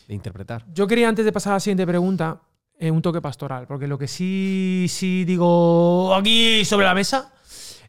[0.08, 0.66] de interpretar.
[0.74, 2.42] Yo quería, antes de pasar a la siguiente pregunta,
[2.78, 7.32] eh, un toque pastoral, porque lo que sí, sí digo aquí sobre la mesa,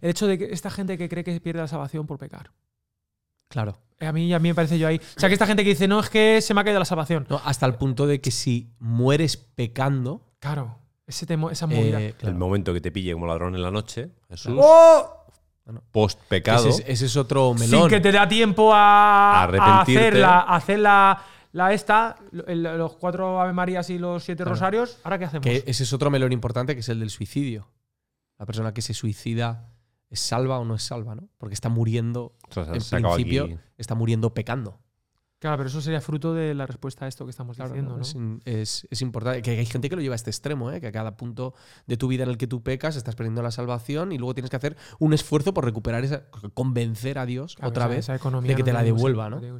[0.03, 2.51] el hecho de que esta gente que cree que pierde la salvación por pecar.
[3.49, 3.77] Claro.
[3.99, 4.97] Eh, A mí, a mí me parece yo ahí.
[4.97, 6.85] O sea, que esta gente que dice, no, es que se me ha caído la
[6.85, 7.25] salvación.
[7.29, 12.01] No, hasta el punto de que si mueres pecando, Claro, ese temo, esa movida.
[12.01, 15.19] eh, claro, El momento que te pille como ladrón en la noche, Jesús, ¡Oh!
[15.91, 17.89] post pecado, ese, es- ese es otro Sin melón.
[17.89, 22.95] que te da tiempo a, a hacer, la, a hacer la, la esta, el- los
[22.97, 24.55] cuatro Ave Marías y los siete Claro.
[24.55, 24.97] rosarios.
[25.05, 25.43] ¿Ahora qué hacemos?
[25.45, 27.69] Que ese es otro melón importante que es el del suicidio.
[28.39, 29.69] La persona que se suicida
[30.13, 31.27] es salva o no es salva, ¿no?
[31.37, 33.57] Porque está muriendo, o sea, en se principio, aquí.
[33.77, 34.79] está muriendo pecando.
[35.39, 38.01] Claro, pero eso sería fruto de la respuesta a esto que estamos diciendo, ¿no?
[38.01, 39.41] Es, es- es importante.
[39.41, 40.79] Que hay gente que lo lleva a este extremo, ¿eh?
[40.79, 41.53] que a cada punto
[41.85, 44.49] de tu vida en el que tú pecas estás perdiendo la salvación y luego tienes
[44.49, 46.23] que hacer un esfuerzo por recuperar esa.
[46.53, 49.37] convencer a Dios Claro, otra esa- vez de que no te la devuelva, ¿no?
[49.37, 49.59] O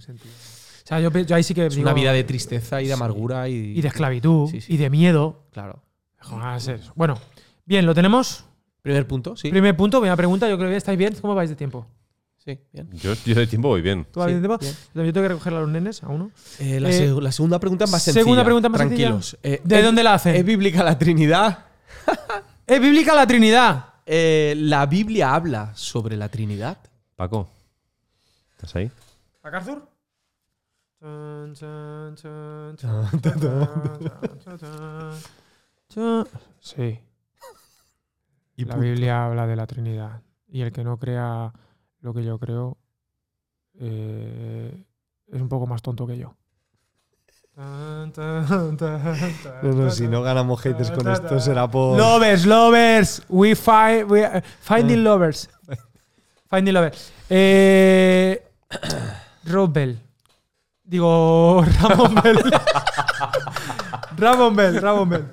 [0.85, 3.49] sea, yo, yo ahí sí que Es digo- una vida de tristeza y de amargura
[3.49, 4.73] y, y de esclavitud Sí, sí.
[4.73, 5.47] y de miedo.
[5.51, 5.83] Claro.
[6.21, 6.93] Joder, es eso.
[6.95, 7.17] Bueno,
[7.65, 8.45] bien, lo tenemos.
[8.83, 9.49] Primer punto, sí.
[9.49, 10.47] Primer punto, primera pregunta.
[10.47, 11.15] Yo creo que estáis bien.
[11.19, 11.87] ¿Cómo vais de tiempo?
[12.37, 12.89] Sí, bien.
[12.91, 14.05] Yo, yo de tiempo voy bien.
[14.11, 14.63] ¿Tú vas Sí, bien de tiempo?
[14.93, 15.05] bien.
[15.07, 16.29] Yo tengo que recoger a los nenes a uno.
[16.59, 18.23] Eh, la, Eh, seg- la segunda pregunta más sencilla.
[18.23, 19.37] segunda pregunta más Tranquilos.
[19.41, 20.35] Eh, ¿De ¿es- dónde la hacen?
[20.35, 21.65] ¿Es bíblica la Trinidad?
[22.67, 23.85] ¿Es bíblica la Trinidad?
[24.05, 26.77] Eh, ¿La Biblia habla sobre la Trinidad?
[27.15, 27.47] Paco,
[28.51, 28.91] ¿estás ahí?
[29.43, 29.87] ¿A Carthur?
[31.55, 32.15] Chan,
[38.55, 38.65] Sí.
[38.65, 40.21] la Biblia habla de la Trinidad.
[40.47, 41.51] Y el que no crea
[42.01, 42.77] lo que yo creo
[43.79, 44.85] eh,
[45.31, 46.35] es un poco más tonto que yo.
[47.55, 50.23] Tan, tan, tan, tan.
[50.23, 51.97] ganamos haters con esto, será por.
[51.97, 53.21] Lovers, lovers.
[53.29, 55.49] We find we, uh, finding lovers.
[56.49, 57.11] Finding lovers.
[57.29, 58.43] Eh,
[59.45, 59.99] Rob Bell.
[60.83, 62.37] Digo, Ramón Bell.
[64.17, 65.27] Ramón Bell, Ramón Bell.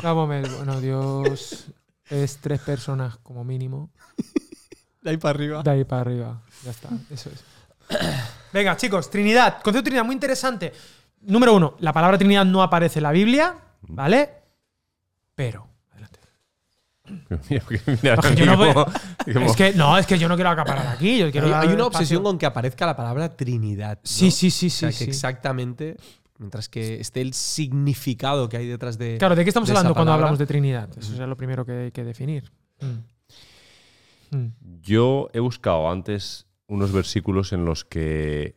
[0.00, 0.48] Ramón Bell.
[0.56, 1.66] Bueno, Dios
[2.10, 3.90] es tres personas como mínimo.
[5.02, 5.62] De ahí para arriba.
[5.62, 6.42] De ahí para arriba.
[6.64, 6.88] Ya está.
[7.10, 7.44] Eso es.
[8.52, 9.54] Venga, chicos, Trinidad.
[9.62, 10.72] Concepto de Trinidad muy interesante.
[11.22, 14.30] Número uno, la palabra Trinidad no aparece en la Biblia, ¿vale?
[15.34, 15.68] Pero.
[15.92, 16.18] adelante.
[17.50, 18.74] Es que yo no voy-
[19.26, 21.18] Es que no, es que yo no quiero acaparar aquí.
[21.18, 21.98] Yo quiero Hay, dar hay una espacio.
[21.98, 23.96] obsesión con que aparezca la palabra Trinidad.
[23.96, 24.00] ¿no?
[24.04, 24.98] Sí, sí, sí, O sea, sí.
[24.98, 25.10] que sí.
[25.10, 25.96] exactamente,
[26.38, 29.18] mientras que esté el significado que hay detrás de.
[29.18, 30.88] Claro, ¿de qué estamos de hablando cuando hablamos de Trinidad?
[30.96, 32.50] Eso es lo primero que hay que definir.
[32.80, 34.36] Mm.
[34.36, 34.52] Mm.
[34.82, 38.56] Yo he buscado antes unos versículos en los que.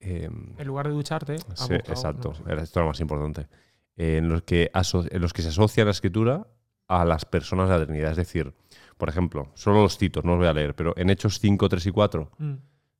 [0.00, 1.38] em, En lugar de ducharte.
[1.54, 3.48] sí, exacto, era- esto es lo más importante.
[3.96, 6.46] En los, que en los que se asocia la escritura
[6.86, 8.10] a las personas de la Trinidad.
[8.10, 8.52] Es decir,
[8.98, 11.86] por ejemplo, solo los citos, no los voy a leer, pero en Hechos 5, 3
[11.86, 12.54] y 4 Mm.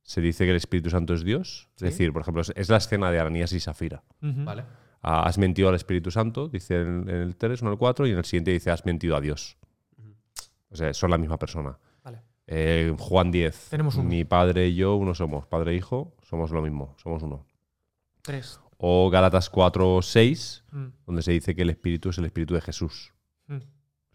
[0.07, 1.67] Se dice que el Espíritu Santo es Dios.
[1.75, 4.05] Es decir, por ejemplo, es, la escena de Ananías y Safira.
[4.21, 4.63] Vale.
[5.01, 8.17] Ah, has mentido al Espíritu Santo, dice en, el 3, no el 4, y en
[8.17, 9.57] el siguiente dice has mentido a Dios.
[10.69, 11.77] O sea, son la misma persona.
[12.05, 12.21] Vale.
[12.47, 13.67] Eh, Juan 10.
[13.69, 14.07] Tenemos uno.
[14.07, 15.45] Mi padre y yo uno somos.
[15.45, 16.95] Padre e hijo, somos lo mismo.
[17.03, 17.45] Somos uno.
[18.21, 18.61] Tres.
[18.77, 20.85] O Gálatas 4, 6, Mm.
[21.05, 23.13] donde se dice que el Espíritu es el Espíritu de Jesús.
[23.47, 23.57] Mm.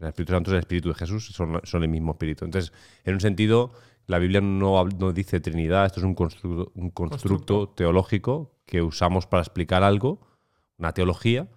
[0.00, 2.44] El Espíritu Santo es el Espíritu de Jesús, son, son el mismo Espíritu.
[2.46, 2.72] Entonces,
[3.04, 3.72] en un sentido,
[4.06, 7.68] la Biblia no, no dice Trinidad, esto es un constructo, un constructo Constructo.
[7.74, 10.20] teológico que usamos para explicar algo,
[10.78, 11.48] una teología,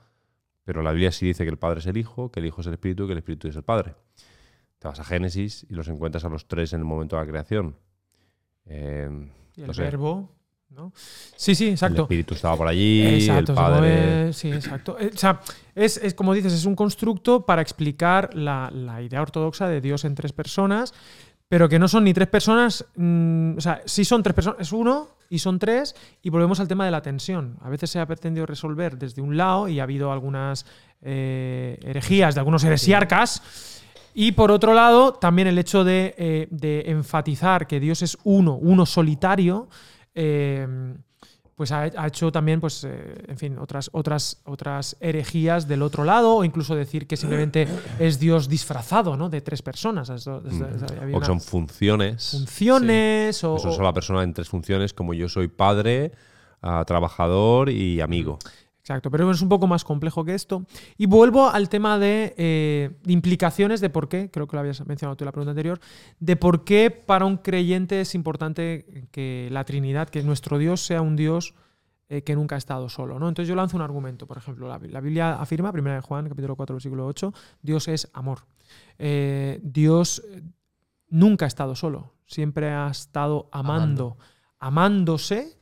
[0.64, 2.68] pero la Biblia sí dice que el Padre es el Hijo, que el Hijo es
[2.68, 3.96] el Espíritu y que el Espíritu es el Padre.
[4.80, 7.28] Te vas a Génesis y los encuentras a los tres en el momento de la
[7.30, 7.76] creación.
[8.66, 9.10] Eh,
[9.56, 10.32] Y el no sé, verbo.
[10.70, 10.92] ¿no?
[10.96, 12.02] Sí, sí, el exacto.
[12.04, 14.34] Espíritu estaba por allí, Exacto, el Padre...
[14.34, 14.98] sí, exacto.
[15.00, 15.40] Eh, O sea,
[15.74, 20.04] es, es como dices, es un constructo para explicar la, la idea ortodoxa de Dios
[20.04, 20.94] en tres personas,
[21.48, 24.72] pero que no son ni tres personas, mm, o sea, sí son tres personas, es
[24.72, 27.58] uno y son tres, y volvemos al tema de la tensión.
[27.62, 30.66] A veces se ha pretendido resolver desde un lado y ha habido algunas
[31.02, 33.82] eh, herejías de algunos heresiarcas.
[34.14, 38.56] Y por otro lado, también el hecho de, eh, de enfatizar que Dios es uno,
[38.56, 39.68] uno solitario,
[40.14, 40.66] eh,
[41.56, 46.04] pues ha, ha hecho también, pues, eh, en fin, otras, otras, otras herejías del otro
[46.04, 47.66] lado, o incluso decir que simplemente
[47.98, 49.30] es Dios disfrazado, ¿no?
[49.30, 50.10] De tres personas.
[50.10, 50.42] Había O
[51.10, 52.32] que una- son funciones.
[52.32, 56.12] funciones o, o- es la persona en tres funciones, como yo soy padre,
[56.62, 58.38] ah, trabajador y amigo.
[58.86, 60.64] Exacto, pero es un poco más complejo que esto.
[60.96, 64.86] Y vuelvo al tema de, eh, de implicaciones de por qué, creo que lo habías
[64.86, 65.80] mencionado tú en la pregunta anterior,
[66.20, 71.02] de por qué para un creyente es importante que la Trinidad, que nuestro Dios sea
[71.02, 71.56] un Dios
[72.10, 73.18] eh, que nunca ha estado solo.
[73.18, 73.28] ¿no?
[73.28, 76.56] Entonces yo lanzo un argumento, por ejemplo, la, la Biblia afirma, 1 de Juan, capítulo
[76.56, 78.42] 4, versículo 8, Dios es amor.
[79.00, 80.22] Eh, Dios
[81.10, 84.20] nunca ha estado solo, siempre ha estado amando,
[84.60, 85.55] amándose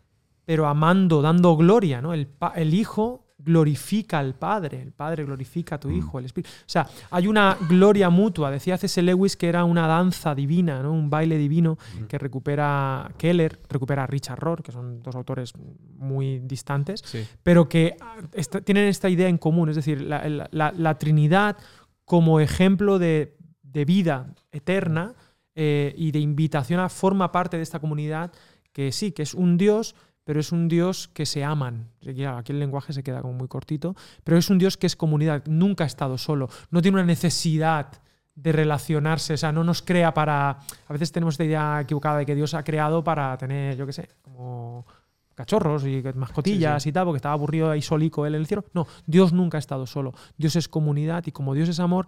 [0.46, 2.14] pero amando, dando gloria, ¿no?
[2.14, 2.28] El,
[2.74, 6.50] Hijo glorifica al Padre, el Padre glorifica a tu Hijo, el Espíritu.
[6.62, 8.50] O sea, hay una gloria mutua.
[8.50, 9.02] Decía C.S.
[9.02, 10.94] Lewis que era una danza divina, ¿no?
[10.94, 11.78] Un baile divino
[12.08, 15.54] que recupera Keller, recupera Richard Rohr, que son dos autores
[15.98, 17.26] muy distantes, Sí.
[17.44, 18.16] pero que ah,
[18.64, 21.58] tienen esta idea en común, es decir, la, la- la- la Trinidad
[22.06, 25.16] como ejemplo de, de vida eterna
[25.56, 28.32] eh, y de invitación a forma parte de esta comunidad
[28.72, 31.90] que sí, que es un Dios, pero es un Dios que se aman.
[32.02, 34.96] Ya, Aquí el lenguaje se queda como muy cortito, pero es un Dios que es
[34.96, 38.02] comunidad, nunca ha estado solo, no tiene una necesidad
[38.36, 40.50] de relacionarse, o sea, no nos crea para...
[40.88, 43.94] A veces tenemos esta idea equivocada de que Dios ha creado para tener, yo qué
[43.94, 44.88] sé, como
[45.36, 48.66] cachorros y mascotillas y tal, porque estaba aburrido ahí solico él en el cielo.
[48.74, 50.14] No, Dios nunca ha estado solo.
[50.38, 52.08] Dios es comunidad y como Dios es amor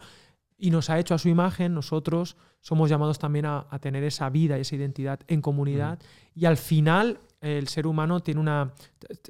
[0.58, 4.30] y nos ha hecho a su imagen, nosotros somos llamados también a, a tener esa
[4.30, 5.99] vida y esa identidad en comunidad.
[6.34, 8.71] Y al final el ser humano tiene una...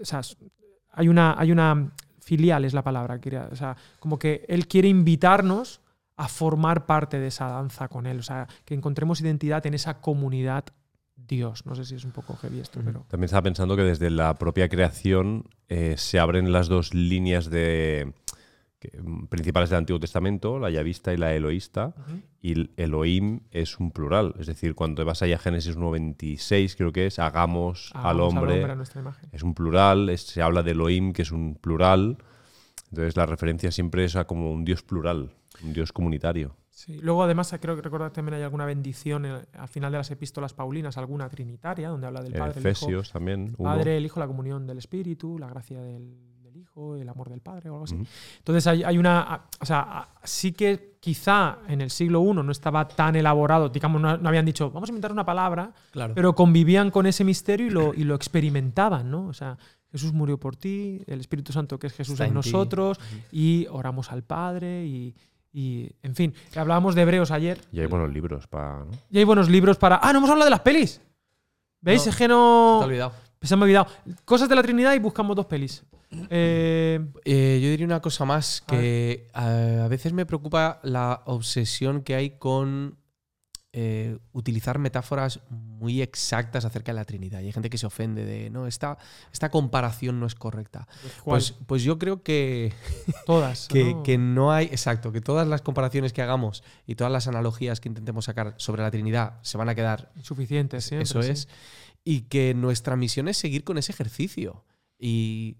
[0.01, 0.21] O sea,
[0.93, 4.87] hay una, hay una filial es la palabra, quería- o sea, como que él quiere
[4.87, 5.81] invitarnos
[6.17, 9.99] a formar parte de esa danza con él, o sea, que encontremos identidad en esa
[10.01, 10.63] comunidad
[11.15, 11.65] Dios.
[11.65, 13.05] No sé si es un poco heavy esto, pero...
[13.09, 18.13] También estaba pensando que desde la propia creación eh, se abren las dos líneas de,
[19.29, 22.19] principales del Antiguo Testamento, la yavista y la eloísta, Ujú.
[22.41, 24.35] y el Elohim es un plural.
[24.39, 28.63] Es decir, cuando vas allá a Génesis 96, creo que es, hagamos, al Hagamos hombre,
[28.63, 29.29] a nuestra imagen.
[29.31, 32.17] es un plural, es- se habla de Elohim, que es un plural.
[32.91, 35.31] Entonces la referencia siempre es a como un Dios plural,
[35.63, 36.55] un Dios comunitario.
[36.69, 36.99] Sí.
[37.01, 40.53] Luego, además, creo que recordar también hay alguna bendición en- al final de las epístolas
[40.53, 43.55] paulinas, alguna trinitaria, donde habla del Padre, el Hijo, Efesios también.
[43.57, 43.69] uno.
[43.69, 46.13] Padre, el Hijo, la comunión del Espíritu, la gracia del
[46.75, 47.95] Hijo, el amor del Padre o algo así.
[48.37, 49.41] Entonces hay, hay una.
[49.61, 54.17] O sea, sí que quizá en el siglo I no estaba tan elaborado, digamos, no,
[54.17, 56.13] no habían dicho, vamos a inventar una palabra, Claro.
[56.15, 59.27] pero convivían con ese misterio y lo, y lo experimentaban, ¿no?
[59.27, 59.57] O sea,
[59.91, 62.99] Jesús murió por ti, el Espíritu Santo que es Jesús Está en nosotros,
[63.31, 65.15] y oramos al Padre y,
[65.53, 67.61] Y, en fin, hablábamos de hebreos ayer.
[67.71, 68.79] Y hay buenos libros para.
[68.79, 68.91] ¿no?
[69.09, 69.99] Y hay buenos libros para.
[70.03, 70.99] ¡Ah, no hemos hablado de las pelis!
[71.79, 72.03] ¿Veis?
[72.05, 72.77] No, es que no.
[72.79, 73.13] Te he olvidado.
[73.45, 73.87] Se me ha olvidado.
[74.25, 75.83] Cosas de la Trinidad y buscamos dos pelis.
[76.29, 82.01] Eh, Eh, yo diría una cosa más, que a, a veces me preocupa la obsesión
[82.01, 82.97] que hay con
[83.77, 87.41] eh, utilizar metáforas muy exactas acerca de la Trinidad.
[87.41, 88.97] Y hay gente que se ofende de, no, esta,
[89.33, 90.87] esta comparación no es correcta.
[91.25, 92.71] Pues, pues yo creo que,
[93.25, 93.67] todas.
[93.67, 94.03] que, ¿no?
[94.03, 97.89] que no hay, exacto, que todas las comparaciones que hagamos y todas las analogías que
[97.89, 101.45] intentemos sacar sobre la Trinidad se van a quedar Suficientes, siempre, eso sí.
[102.05, 104.63] Y que nuestra misión es seguir con ese ejercicio
[104.97, 105.57] y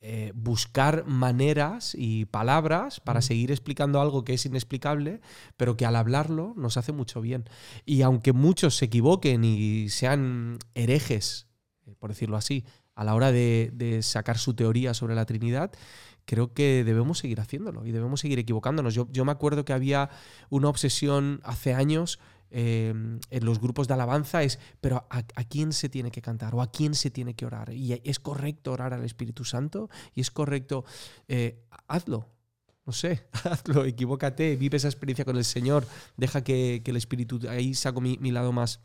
[0.00, 5.22] eh, buscar maneras y palabras para seguir explicando algo que es inexplicable,
[5.56, 7.48] pero que al hablarlo nos hace mucho bien.
[7.86, 11.46] Y aunque muchos se equivoquen y sean herejes,
[11.86, 15.72] eh, por decirlo así, a la hora de, de sacar su teoría sobre la Trinidad,
[16.26, 18.94] creo que debemos seguir haciéndolo y debemos seguir equivocándonos.
[18.94, 20.10] Yo, yo me acuerdo que había
[20.50, 22.18] una obsesión hace años
[22.50, 22.92] eh,
[23.30, 26.70] en los grupos de alabanza es, pero a, quién se tiene que cantar o a
[26.70, 27.72] quién se tiene que orar?
[27.72, 29.90] ¿Y es correcto orar al Espíritu Santo?
[30.14, 30.84] ¿Y es correcto?
[31.28, 32.28] eh, hazlo.
[32.84, 37.74] No sé, hazlo, equivócate, vive esa experiencia con el Señor, deja que, el Espíritu, ahí
[37.74, 38.80] saco mi lado más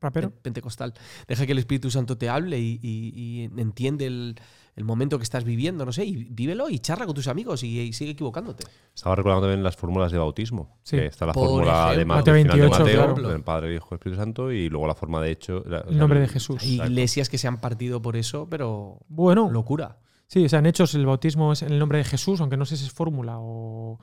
[0.00, 0.30] Rapero.
[0.30, 0.92] pen- pentecostal,
[1.26, 4.34] deja que el Espíritu Santo te hable y, y- y entiende el,
[4.76, 7.80] el momento que estás viviendo, no sé, y vívelo y charla con tus amigos y,
[7.80, 8.64] y sigue equivocándote.
[8.94, 10.78] Estaba recordando también las fórmulas de bautismo.
[10.82, 10.96] Sí.
[10.98, 12.14] Que está la Por fórmula de ejemplo.
[12.16, 13.28] Mateo del final de 28, Mateo, claro.
[13.30, 15.62] del Padre, Hijo y Espíritu Santo, y luego la forma de hecho.
[15.66, 16.62] la- El nombre de Jesús.
[16.62, 19.98] Hay iglesias que se han partido por eso, pero Bueno, locura.
[20.26, 22.66] sí, o sea, en hechos el bautismo es en el nombre de Jesús, aunque no
[22.66, 23.98] sé si es fórmula o.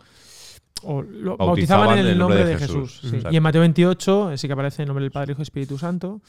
[0.81, 2.99] o lo bautizaban en el nombre, de, Jesús.
[3.09, 3.17] sí.
[3.31, 5.77] Y en Mateo 28 eh, sí que aparece el nombre del Padre, Hijo y Espíritu
[5.77, 6.19] Santo.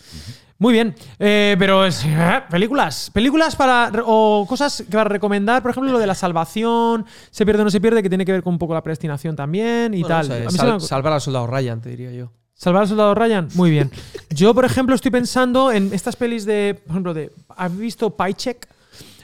[0.59, 0.95] Muy bien.
[1.19, 3.11] Eh, pero es, eh, películas.
[3.13, 3.91] Películas para.
[4.05, 7.71] o cosas que para recomendar, por ejemplo, lo de la salvación, se pierde o no
[7.71, 10.25] se pierde, que tiene que ver con un poco la predestinación también y Bueno, tal.
[10.27, 12.31] o sea, A mí se sal- me- salvar al soldado Ryan, te diría yo.
[12.55, 13.49] ¿Salvar al soldado Ryan?
[13.55, 13.91] Muy bien.
[14.31, 16.81] Yo, por ejemplo, estoy pensando en estas pelis de.
[16.87, 17.33] Por ejemplo, de.
[17.57, 18.69] ¿Has visto Paycheck?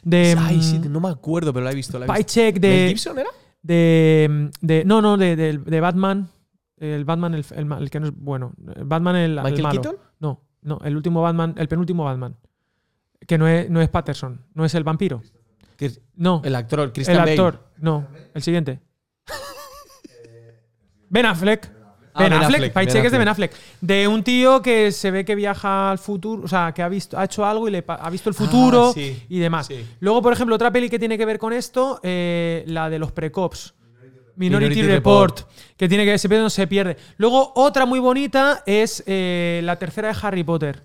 [0.03, 0.37] De.
[0.39, 1.97] Ay, sí, mm, no me acuerdo, pero la he visto.
[2.01, 2.13] La he visto.
[2.13, 2.89] Paycheck ¿Mel de.
[2.89, 3.29] Gibson era?
[3.63, 6.29] De, de- no, no, de, de- de Batman.
[6.79, 8.55] El Batman, el, el ma- el que no es bueno.
[8.75, 9.83] El Batman, el, el ¿Michael malo.
[9.83, 9.97] Keaton?
[10.19, 12.37] No, no, el último Batman, el penúltimo Batman.
[13.27, 15.23] Que no es, no es Patterson, no es el vampiro.
[16.15, 17.31] No, El actor, el el Christian Bale.
[17.33, 17.71] actor.
[17.79, 18.81] No, el siguiente.
[21.09, 21.71] Ben Affleck.
[22.13, 23.53] Ah, Ben Ben Affleck, Affleck, es de Ben Affleck.
[23.81, 27.19] De un tío que se ve que viaja al futuro, o sea, que ha visto,
[27.19, 29.67] ha hecho algo y le ha visto el futuro Ah, sí, y demás.
[29.69, 29.87] sí.
[30.01, 33.13] Luego, por ejemplo, otra peli que tiene que ver con esto, eh, la de los
[33.13, 33.75] precops.
[34.37, 35.53] Minority, Minority Report, Report.
[35.77, 36.97] que tiene que se pierde no se pierde.
[37.19, 40.83] Luego, otra muy bonita es eh, la tercera de Harry Potter,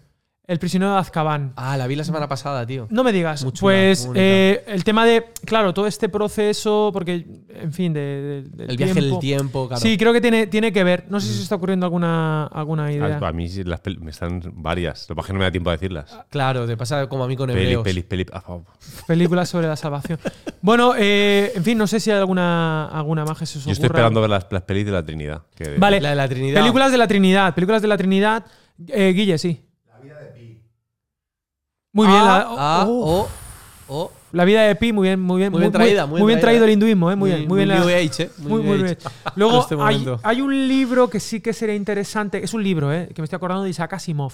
[0.47, 1.53] El prisionero de Azkaban.
[1.55, 2.85] Ah, la vi la semana pasada, tío.
[2.91, 3.41] No me digas.
[3.43, 7.91] Muy chula, pues muy eh, el tema de, claro, todo este proceso, porque, en fin,
[7.93, 9.09] de, de- del el viaje tiempo.
[9.15, 9.81] del tiempo, claro.
[9.81, 11.05] Sí, creo que tiene, tiene que ver.
[11.09, 13.17] No sé si se está ocurriendo alguna, alguna idea.
[13.19, 15.09] A, a mí las pel- me están varias.
[15.09, 16.15] Lo que pasa es que no me da tiempo a decirlas.
[16.29, 17.83] Claro, te pasa como a mí con hebreos.
[17.83, 18.27] pelis, pelis.
[18.31, 18.63] ah, oh.
[19.07, 20.19] Películas sobre la salvación.
[20.61, 23.71] bueno, eh, en fin, no sé si hay alguna, alguna más que se os Yo
[23.71, 23.97] estoy ocurra.
[24.01, 25.41] esperando ver las, las pelis de la Trinidad.
[25.55, 25.99] que- Vale.
[26.01, 26.61] La de la Trinidad.
[26.61, 27.55] Películas de la Trinidad.
[27.55, 28.45] Películas de la Trinidad.
[28.89, 29.61] Eh, Guille, sí.
[29.87, 30.61] La vida de Pi.
[31.95, 32.19] Muy bien.
[32.25, 33.29] La, Ah, oh, oh,
[33.87, 34.11] oh.
[34.33, 35.51] la vida de Pi, muy bien, muy bien.
[35.51, 37.47] Muy bien traída, muy bien bien traído el hinduismo, eh, muy, bien.
[37.47, 37.69] Muy, bien.
[37.69, 38.29] la- New Age, eh.
[38.39, 38.97] Muy, muy New bien.
[38.99, 39.15] Age.
[39.35, 40.19] Luego Este hay, momento.
[40.23, 42.43] hay un libro que sí que sería interesante.
[42.43, 44.33] Es un libro, eh, que me estoy acordando de Isaac Asimov.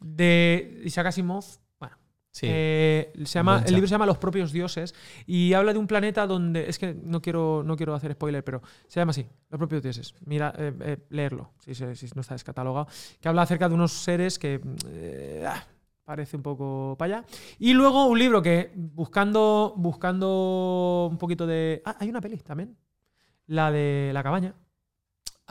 [0.00, 1.44] De Isaac Asimov.
[1.80, 1.96] Bueno,
[2.30, 2.46] Sí.
[2.48, 3.68] eh, se llama, Mancha.
[3.68, 4.94] el libro se llama Los propios dioses
[5.26, 6.68] y habla de un planeta donde.
[6.68, 10.14] Es que no quiero, no quiero hacer spoiler, pero se llama así: Los propios dioses.
[10.26, 12.86] Mira, eh, eh, leerlo, si, se- si no está descatalogado.
[13.20, 14.60] Que habla acerca de unos seres que.
[14.88, 15.64] eh, ah,
[16.04, 17.26] parece un poco para allá.
[17.58, 21.82] Y luego un libro que, buscando, buscando un poquito de.
[21.84, 22.76] Ah, hay una peli también.
[23.46, 24.54] La de la cabaña.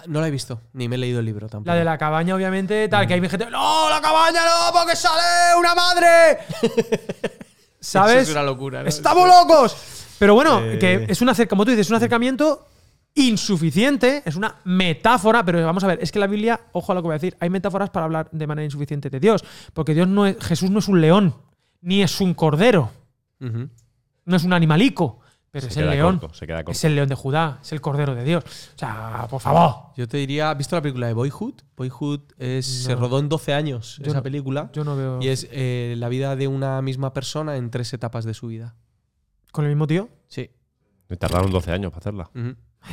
[0.08, 1.70] No la he visto, ni me he leído el libro tampoco.
[1.72, 3.08] La de la cabaña, obviamente, tal, Mm.
[3.08, 3.46] que hay gente.
[3.52, 4.74] ¡No, la cabaña no!
[4.80, 6.40] ¡Porque sale una madre!
[7.80, 8.14] ¿Sabes?
[8.14, 8.82] Eso es una locura.
[8.82, 8.90] ¿no?
[8.90, 9.76] ¡Estamos locos!
[10.18, 10.80] Pero bueno, Eh.
[10.80, 12.66] que es un acer- como tú dices, es un acercamiento
[13.16, 17.02] insuficiente, es una metáfora, pero vamos a ver, es que la Biblia, ojo a lo
[17.02, 20.08] que voy a decir, hay metáforas para hablar de manera insuficiente de Dios, porque Dios
[20.08, 21.36] no es, Jesús no es un león,
[21.82, 22.92] ni es un cordero,
[23.40, 25.20] no es un animalico,
[25.52, 26.18] pero Se es el león.
[26.18, 26.72] corto, se queda corto.
[26.72, 28.44] Es el león de Judá, es el cordero de Dios.
[28.76, 29.92] O sea, por favor.
[29.96, 31.54] Yo te diría, ¿has visto la película de Boyhood?
[31.78, 34.72] Boyhood es, se rodó en 12 años, Yo esa no- película.
[34.74, 35.22] Yo no veo.
[35.22, 38.74] Y es eh, la vida de una misma persona en tres etapas de su vida.
[39.52, 40.10] ¿Con el mismo tío?
[40.28, 40.50] Sí.
[41.10, 42.32] Me tardaron 12 años para hacerla.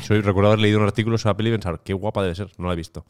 [0.02, 2.50] Soy, recuerdo haber leído un artículo sobre la peli y pensar, qué guapa debe ser.
[2.58, 3.04] No la he visto.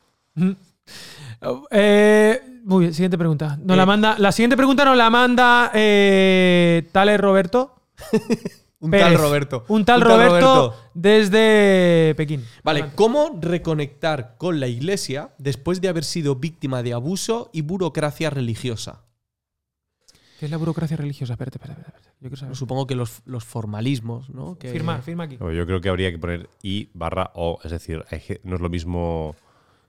[1.71, 3.57] Eh, muy bien, siguiente pregunta.
[3.63, 3.77] Nos Eh.
[3.77, 4.17] la manda.
[4.19, 7.75] La siguiente pregunta nos la manda eh, Tale Roberto.
[8.83, 9.09] Un Pérez.
[9.09, 9.65] tal Roberto.
[9.69, 10.77] Un tal Un tal Roberto, Roberto.
[10.95, 12.47] desde Pekín.
[12.65, 12.97] Vale, Adelante.
[12.97, 19.03] ¿cómo reconectar con la iglesia después de haber sido víctima de abuso y burocracia religiosa?
[20.41, 21.35] ¿Qué es la burocracia religiosa?
[21.35, 22.09] Espérate, espérate, espérate.
[22.15, 22.57] Yo quiero saber.
[22.57, 24.57] Supongo que los, los formalismos, ¿no?
[24.57, 25.37] Que- Firmar, firma aquí.
[25.39, 27.59] Yo creo que habría que poner I barra O.
[27.63, 28.03] Es decir,
[28.45, 29.37] no es lo mismo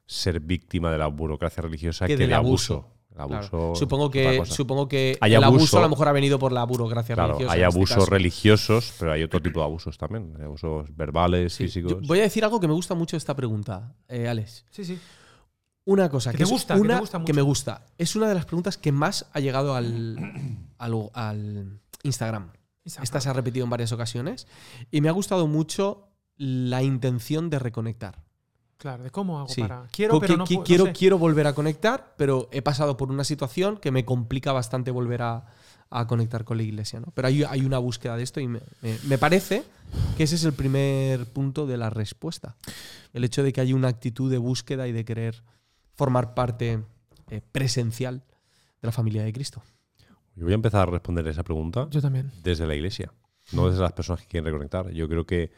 [0.06, 2.74] ser víctima de la burocracia religiosa Que que, del de abuso.
[2.74, 2.92] abuso.
[3.12, 3.34] El Claro.
[3.46, 6.52] abuso Supongo que, supongo que Hay el abuso abuso- a lo mejor ha venido por
[6.52, 7.54] la burocracia Claro, religiosa.
[7.54, 8.10] hay este abusos caso.
[8.10, 10.34] religiosos, pero hay otro tipo de abusos también.
[10.38, 11.94] Hay abusos verbales, Sí, físicos.
[11.94, 14.66] yo voy a decir algo que me gusta mucho de esta pregunta, eh, Alex.
[14.70, 15.00] Sí, sí.
[15.86, 17.34] Una cosa Que que, te gusta, que te una que mucho.
[17.34, 17.86] me gusta.
[17.98, 20.18] Es una de las preguntas que más ha llegado al,
[20.78, 22.52] al, al Instagram.
[22.84, 24.48] Esta se ha repetido en varias ocasiones.
[24.92, 28.24] Y me ha gustado mucho la intención de reconectar.
[28.78, 29.62] Claro, de cómo hago Sí.
[29.62, 29.86] para.
[29.92, 30.94] Quiero, pero que- no que- no quiero, sé.
[30.94, 35.22] quiero volver a conectar, pero he pasado por una situación que me complica bastante volver
[35.22, 35.46] a,
[35.92, 37.00] a conectar con la iglesia.
[37.00, 37.08] ¿no?
[37.14, 39.64] Pero hay, hay una búsqueda de esto y me, me- me parece
[40.18, 42.56] que ese es el primer punto de la respuesta.
[43.14, 45.44] El hecho de que hay una actitud de búsqueda y de querer
[45.96, 46.84] formar parte
[47.30, 48.24] eh, presencial
[48.82, 49.64] de la familia de Cristo.
[50.36, 52.32] Yo voy a empezar a responder esa pregunta Yo también.
[52.42, 53.14] desde la iglesia,
[53.52, 54.90] no desde las personas que quieren reconectar.
[54.92, 55.52] Yo creo que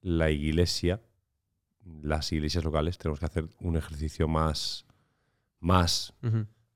[0.00, 1.00] la iglesia,
[2.02, 4.86] las iglesias locales, tenemos que hacer un ejercicio más,
[5.60, 6.14] más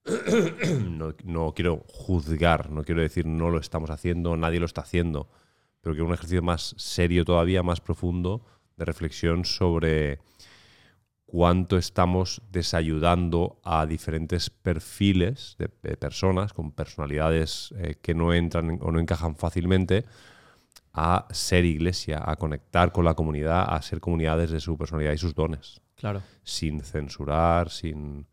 [0.89, 5.31] no, no quiero juzgar, no quiero decir no lo estamos haciendo, nadie lo está haciendo,
[5.81, 8.45] pero que un ejercicio más serio todavía, más profundo,
[8.77, 10.21] de reflexión sobre
[11.33, 18.69] cuánto estamos desayudando a diferentes perfiles de, de personas con personalidades eh, que no entran
[18.73, 20.05] en- o no encajan fácilmente
[20.93, 25.19] a ser iglesia, a conectar con la comunidad, a ser comunidades de su personalidad y
[25.19, 26.21] sus dones Claro.
[26.43, 28.27] sin censurar, sin...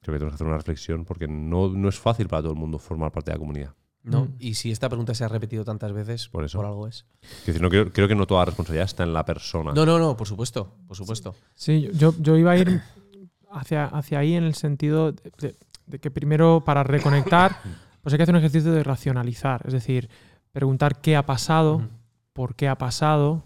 [0.00, 2.58] Creo que tenemos que hacer una reflexión porque no, no es fácil para todo el
[2.58, 3.74] mundo formar parte de la comunidad.
[4.06, 4.24] ¿No?
[4.26, 4.34] Mm.
[4.38, 6.60] Y si esta pregunta se ha repetido tantas veces, Por eso.
[6.64, 7.04] algo es.
[7.40, 9.72] Es decir, no creo, creo que no toda la responsabilidad está en la persona.
[9.74, 11.34] No, no, no, por supuesto, por supuesto.
[11.54, 12.80] Sí, yo, yo iba a ir
[13.50, 17.60] hacia, hacia ahí en el sentido de, de- de que primero para reconectar,
[18.02, 20.08] pues hay que hacer un ejercicio de racionalizar, es decir,
[20.50, 21.82] preguntar qué ha pasado,
[22.32, 23.44] por qué ha pasado,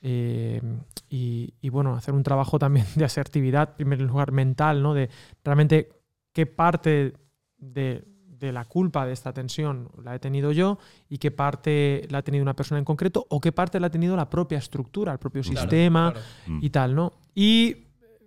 [0.00, 0.60] eh,
[1.08, 4.94] y, y, bueno, hacer un trabajo también de asertividad, en primer lugar mental, ¿no?
[4.94, 5.10] De
[5.44, 5.88] realmente
[6.32, 7.14] qué parte
[7.58, 8.04] de,
[8.44, 10.78] de la culpa de esta tensión la he tenido yo
[11.08, 13.90] y qué parte la ha tenido una persona en concreto o qué parte la ha
[13.90, 16.14] tenido la propia estructura, el propio Claro, sistema
[16.60, 17.12] y tal, ¿no?
[17.34, 17.76] Y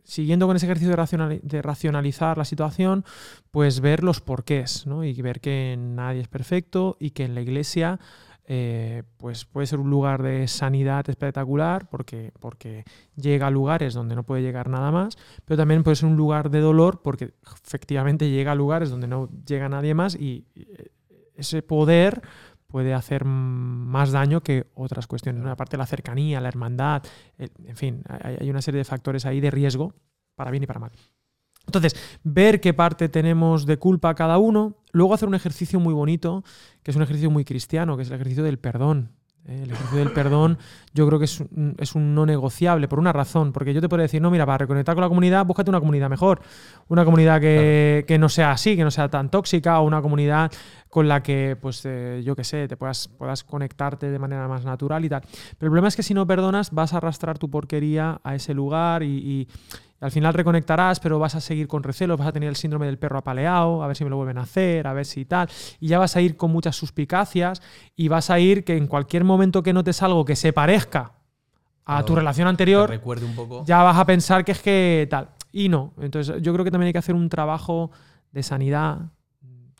[0.03, 3.03] siguiendo con ese ejercicio de, de racionalizar la situación,
[3.51, 5.03] pues ver los porqués, ¿no?
[5.03, 7.99] Y ver que nadie es perfecto y que en la iglesia
[8.49, 14.15] eh, pues puede ser un lugar de sanidad espectacular porque, porque llega a lugares donde
[14.15, 17.33] no puede llegar nada más, pero también puede ser un lugar de dolor porque
[17.65, 20.91] efectivamente llega a lugares donde no llega nadie más y eh,
[21.35, 22.21] ese poder
[22.67, 25.41] puede hacer más daño que otras cuestiones.
[25.43, 25.51] ¿no?
[25.51, 27.03] Aparte la cercanía, la hermandad,
[27.37, 29.93] el- en fin, hay, hay una serie de factores ahí de riesgo
[30.35, 30.91] para bien y para mal.
[31.67, 36.43] Entonces, ver qué parte tenemos de culpa cada uno, luego hacer un ejercicio muy bonito,
[36.81, 39.11] que es un ejercicio muy cristiano, que es el ejercicio del perdón.
[39.45, 39.63] ¿eh?
[39.63, 40.57] El ejercicio del perdón
[40.93, 43.89] yo creo que es un, es un no negociable por una razón, porque yo te
[43.89, 46.39] puedo decir, no, mira, para reconectar con la comunidad, búscate una comunidad mejor,
[46.87, 50.49] una comunidad que, que no sea así, que no sea tan tóxica, o una comunidad
[50.89, 54.63] con la que, pues, eh, yo qué sé, te puedas, puedas conectarte de manera más
[54.63, 55.21] natural y tal.
[55.21, 58.53] Pero el problema es que si no perdonas, vas a arrastrar tu porquería a ese
[58.53, 59.47] lugar y, y
[59.99, 62.97] al final reconectarás, pero vas a seguir con recelos, vas a tener el síndrome del
[62.99, 65.87] perro apaleado, a ver si me lo vuelven a hacer, a ver si tal, y
[65.87, 67.61] ya vas a ir con muchas suspicacias
[67.95, 71.13] y vas a ir que en cualquier momento que notes algo que se parezca
[71.85, 73.63] a tu relación Te anterior, recuerde un poco.
[73.65, 75.29] ya vas a pensar que es que tal.
[75.53, 75.93] Y no.
[76.01, 77.91] Entonces, yo creo que también hay que hacer un trabajo
[78.31, 78.99] de sanidad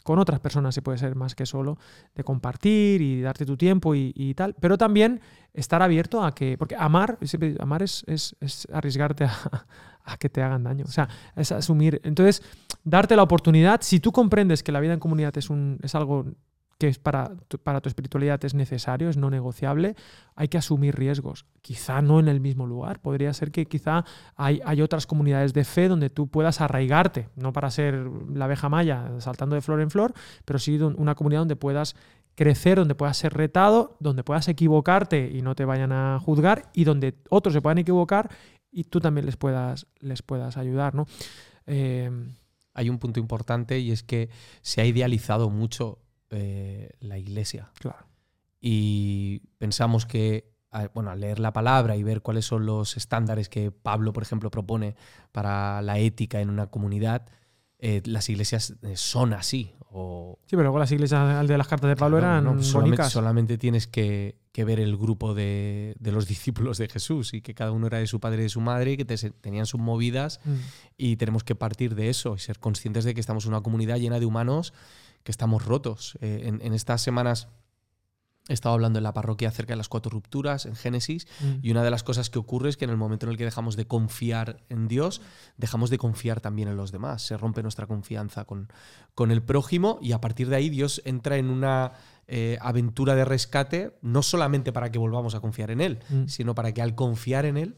[0.03, 1.77] con otras personas, si puede ser más que solo,
[2.15, 4.55] de compartir y darte tu tiempo y, y tal.
[4.61, 5.19] Pero también
[5.53, 6.57] estar abierto a que.
[6.57, 7.17] Porque amar,
[7.59, 9.65] amar es, es- es arriesgarte a,
[10.07, 10.85] a que te hagan daño.
[10.87, 12.01] O sea, es asumir.
[12.03, 12.41] Entonces,
[12.83, 13.81] darte la oportunidad.
[13.81, 16.25] Si tú comprendes que la vida en comunidad es, un, es algo
[16.77, 19.95] que es para tu, para tu espiritualidad es necesario, es no negociable,
[20.35, 21.45] hay que asumir riesgos.
[21.61, 25.65] Quizá no en el mismo lugar, podría ser que quizá hay, hay otras comunidades de
[25.65, 29.89] fe donde tú puedas arraigarte, no para ser la abeja maya saltando de flor en
[29.89, 30.13] flor,
[30.45, 31.95] pero sí una comunidad donde puedas
[32.35, 36.83] crecer, donde puedas ser retado, donde puedas equivocarte y no te vayan a juzgar y
[36.83, 38.29] donde otros se puedan equivocar
[38.71, 41.05] y tú también les puedas, les puedas ayudar, ¿no?
[41.65, 42.09] Eh,
[42.73, 44.29] Hay un punto importante y es que
[44.61, 45.99] se ha idealizado mucho
[46.29, 47.71] eh, la iglesia.
[47.79, 48.05] claro.
[48.59, 50.51] y pensamos que,
[50.93, 54.51] bueno, al leer la palabra y ver cuáles son los estándares que Pablo, por ejemplo,
[54.51, 54.95] propone
[55.31, 57.27] para la ética en una comunidad,
[57.79, 59.73] eh, las iglesias son así.
[59.89, 62.63] O, Sí, pero luego las iglesias de las cartas de Pablo Claro, eran no,
[63.09, 67.53] solamente tienes que, que ver el grupo de, de los discípulos de Jesús y que
[67.53, 69.79] cada uno era de su padre y de su madre y que te- tenían sus
[69.79, 70.55] movidas Mm.
[70.97, 73.97] y tenemos que partir de eso y ser conscientes de que estamos en una comunidad
[73.97, 74.73] llena de humanos
[75.23, 76.17] que estamos rotos.
[76.21, 77.49] Eh, en, en estas semanas
[78.49, 81.59] he estado hablando en la parroquia acerca de las cuatro rupturas en Génesis Mm.
[81.61, 83.43] y una de las cosas que ocurre es que en el momento en el que
[83.43, 85.21] dejamos de confiar en Dios,
[85.57, 87.21] dejamos de confiar también en los demás.
[87.21, 88.69] Se rompe nuestra confianza con,
[89.13, 91.91] con el prójimo y a partir de ahí Dios entra en una
[92.27, 96.27] eh, aventura de rescate, no solamente para que volvamos a confiar en Él, Mm.
[96.27, 97.77] sino para que al confiar en Él,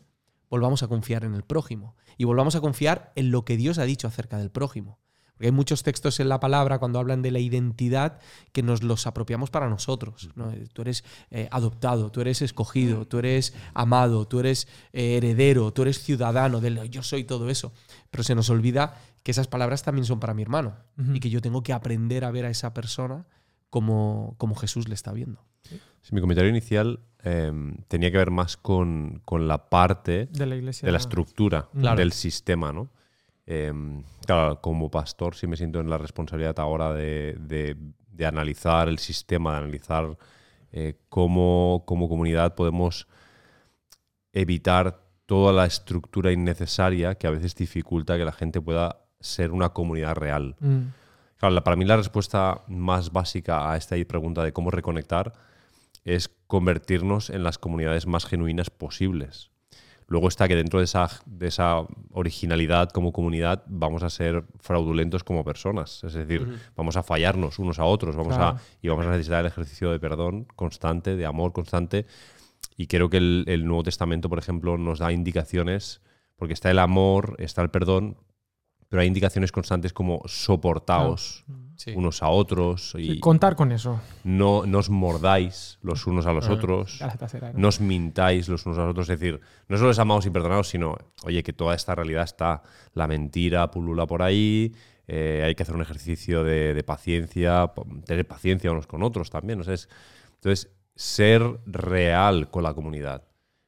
[0.50, 3.84] volvamos a confiar en el prójimo y volvamos a confiar en lo que Dios ha
[3.84, 5.00] dicho acerca del prójimo.
[5.36, 8.20] Porque hay muchos textos en la palabra cuando hablan de la identidad
[8.52, 10.32] que nos los apropiamos para nosotros.
[10.36, 10.52] ¿no?
[10.74, 15.84] Tú eres eh, adoptado, tú eres escogido, tú eres amado, tú eres eh, heredero, tú
[15.84, 17.72] eres ciudadano del yo soy todo eso.
[18.12, 20.76] Pero se nos olvida que esas palabras también son para mi hermano
[21.14, 23.26] y que yo tengo que aprender a ver a esa persona
[23.70, 25.44] como, como Jesús le está viendo.
[26.02, 27.52] Sí, mi comentario inicial eh,
[27.88, 30.86] tenía que ver más con, con la parte De la iglesia.
[30.86, 31.98] de la estructura Claro.
[31.98, 32.90] del sistema, ¿no?
[33.46, 33.74] Eh,
[34.26, 37.76] claro, como pastor sí me siento en la responsabilidad ahora de, de-
[38.12, 40.18] de analizar el sistema, de analizar
[40.72, 43.08] eh, cómo como comunidad podemos
[44.34, 49.70] evitar toda la estructura innecesaria que a veces dificulta que la gente pueda ser una
[49.70, 50.56] comunidad real.
[50.60, 50.80] Mm.
[51.40, 55.34] Claro, la- para mí la respuesta más básica a esta pregunta de cómo reconectar
[56.06, 59.50] es convertirnos en las comunidades más genuinas posibles.
[60.08, 61.82] Luego está que dentro de esa, de esa
[62.12, 66.04] originalidad como comunidad vamos a ser fraudulentos como personas.
[66.04, 68.58] Es decir, vamos a fallarnos unos a otros vamos Claro.
[68.58, 72.08] a, y vamos a necesitar el ejercicio de perdón constante, de amor constante.
[72.76, 76.02] Y creo que el, el Nuevo Testamento, por ejemplo, nos da indicaciones,
[76.38, 78.18] porque está el amor, está el perdón,
[78.90, 81.94] pero hay indicaciones constantes como soportaos Sí.
[81.96, 84.02] unos a otros y Sí, contar con eso.
[84.26, 87.60] no, no os mordáis los unos a los otros, Galatasaray, ¿no?
[87.60, 89.08] no os mintáis los unos a los otros.
[89.10, 92.64] Es decir, no solo es amados y perdonados, sino, oye, que toda esta realidad está,
[92.94, 94.74] la mentira pulula por ahí,
[95.08, 97.72] eh, hay que hacer un ejercicio de, de paciencia,
[98.06, 99.60] tener paciencia unos con otros también.
[99.62, 103.24] entonces, ser real con la comunidad.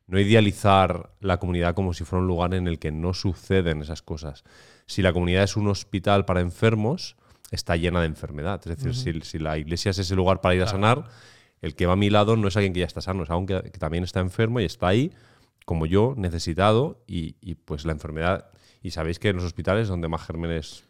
[0.08, 4.02] No idealizar la comunidad como si fuera un lugar en el que no suceden esas
[4.02, 4.44] cosas.
[4.92, 7.16] Si la comunidad es un hospital para enfermos,
[7.50, 8.60] está llena de enfermedad.
[8.66, 11.06] Es decir, si, si la iglesia es ese lugar para ir a sanar,
[11.62, 13.62] el que va a mi lado no es alguien que ya está sano, es alguien
[13.64, 15.14] que, que también está enfermo y está ahí,
[15.64, 18.50] como yo, necesitado, y, y, pues la enfermedad.
[18.82, 20.84] Y sabéis que en los hospitales donde más gérmenes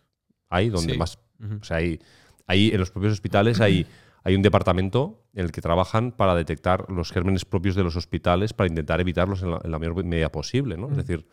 [0.50, 0.98] hay, donde Sí.
[0.98, 1.20] más.
[1.62, 2.00] O sea, hay,
[2.48, 3.86] hay en los propios hospitales hay,
[4.24, 8.54] hay un departamento en el que trabajan para detectar los gérmenes propios de los hospitales
[8.54, 10.90] para intentar evitarlos en la, en la mayor medida posible, ¿no?
[10.90, 11.28] Es decir,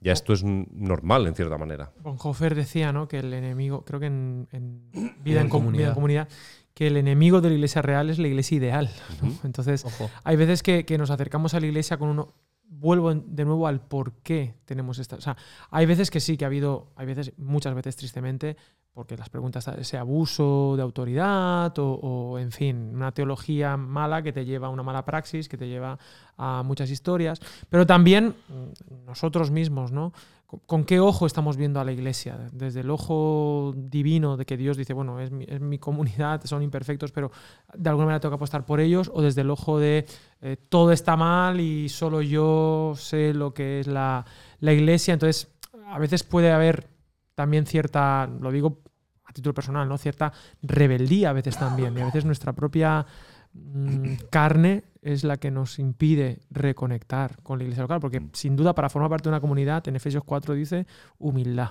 [0.00, 1.92] ya esto es normal en cierta manera.
[2.02, 3.08] Bonhoeffer decía, ¿no?
[3.08, 4.90] Que el enemigo, creo que en, en
[5.22, 5.78] Vida, en, en Com- comunidad.
[5.80, 6.28] Vida en Comunidad,
[6.74, 8.90] que el enemigo de la iglesia real es la iglesia ideal.
[9.22, 9.32] ¿no?
[9.44, 10.10] Entonces, Ojo.
[10.24, 12.34] hay veces que, que nos acercamos a la iglesia con uno.
[12.68, 15.16] Vuelvo de nuevo al por qué tenemos esta.
[15.16, 15.36] O sea,
[15.70, 18.56] hay veces que sí, que ha habido, hay veces, muchas veces tristemente,
[18.92, 24.32] porque las preguntas, ese abuso de autoridad o, o, en fin, una teología mala que
[24.32, 25.98] te lleva a una mala praxis, que te lleva
[26.38, 27.38] a muchas historias,
[27.68, 30.14] pero también mm, nosotros mismos, ¿no?
[30.46, 32.38] ¿Con- ¿Con qué ojo estamos viendo a la iglesia?
[32.52, 36.62] Desde el ojo divino de que Dios dice, bueno, es mi, es mi comunidad, son
[36.62, 37.30] imperfectos, pero
[37.74, 40.06] de alguna manera tengo que apostar por ellos, o desde el ojo de
[40.42, 44.24] eh, todo está mal y solo yo sé lo que es la,
[44.60, 45.14] la iglesia.
[45.14, 45.48] Entonces,
[45.88, 46.86] a veces puede haber
[47.34, 48.78] también cierta, lo digo
[49.24, 49.98] a título personal, ¿no?
[49.98, 50.32] Cierta
[50.62, 51.96] rebeldía a veces también.
[51.98, 53.04] Y a veces nuestra propia
[53.52, 58.00] mm, carne es la que nos impide reconectar con la iglesia local.
[58.00, 60.86] Porque sin duda, para formar parte de una comunidad, en Efesios 4 dice
[61.18, 61.70] humildad.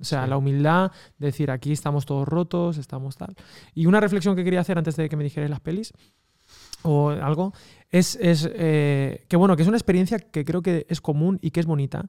[0.00, 0.30] O sea, Sí.
[0.30, 3.34] la humildad de decir aquí estamos todos rotos, estamos tal.
[3.74, 5.92] Y una reflexión que quería hacer antes de que me dijerais las pelis
[6.82, 7.52] o algo
[7.90, 11.50] es, es, eh, que bueno, que es una experiencia que creo que es común y
[11.52, 12.08] que es bonita.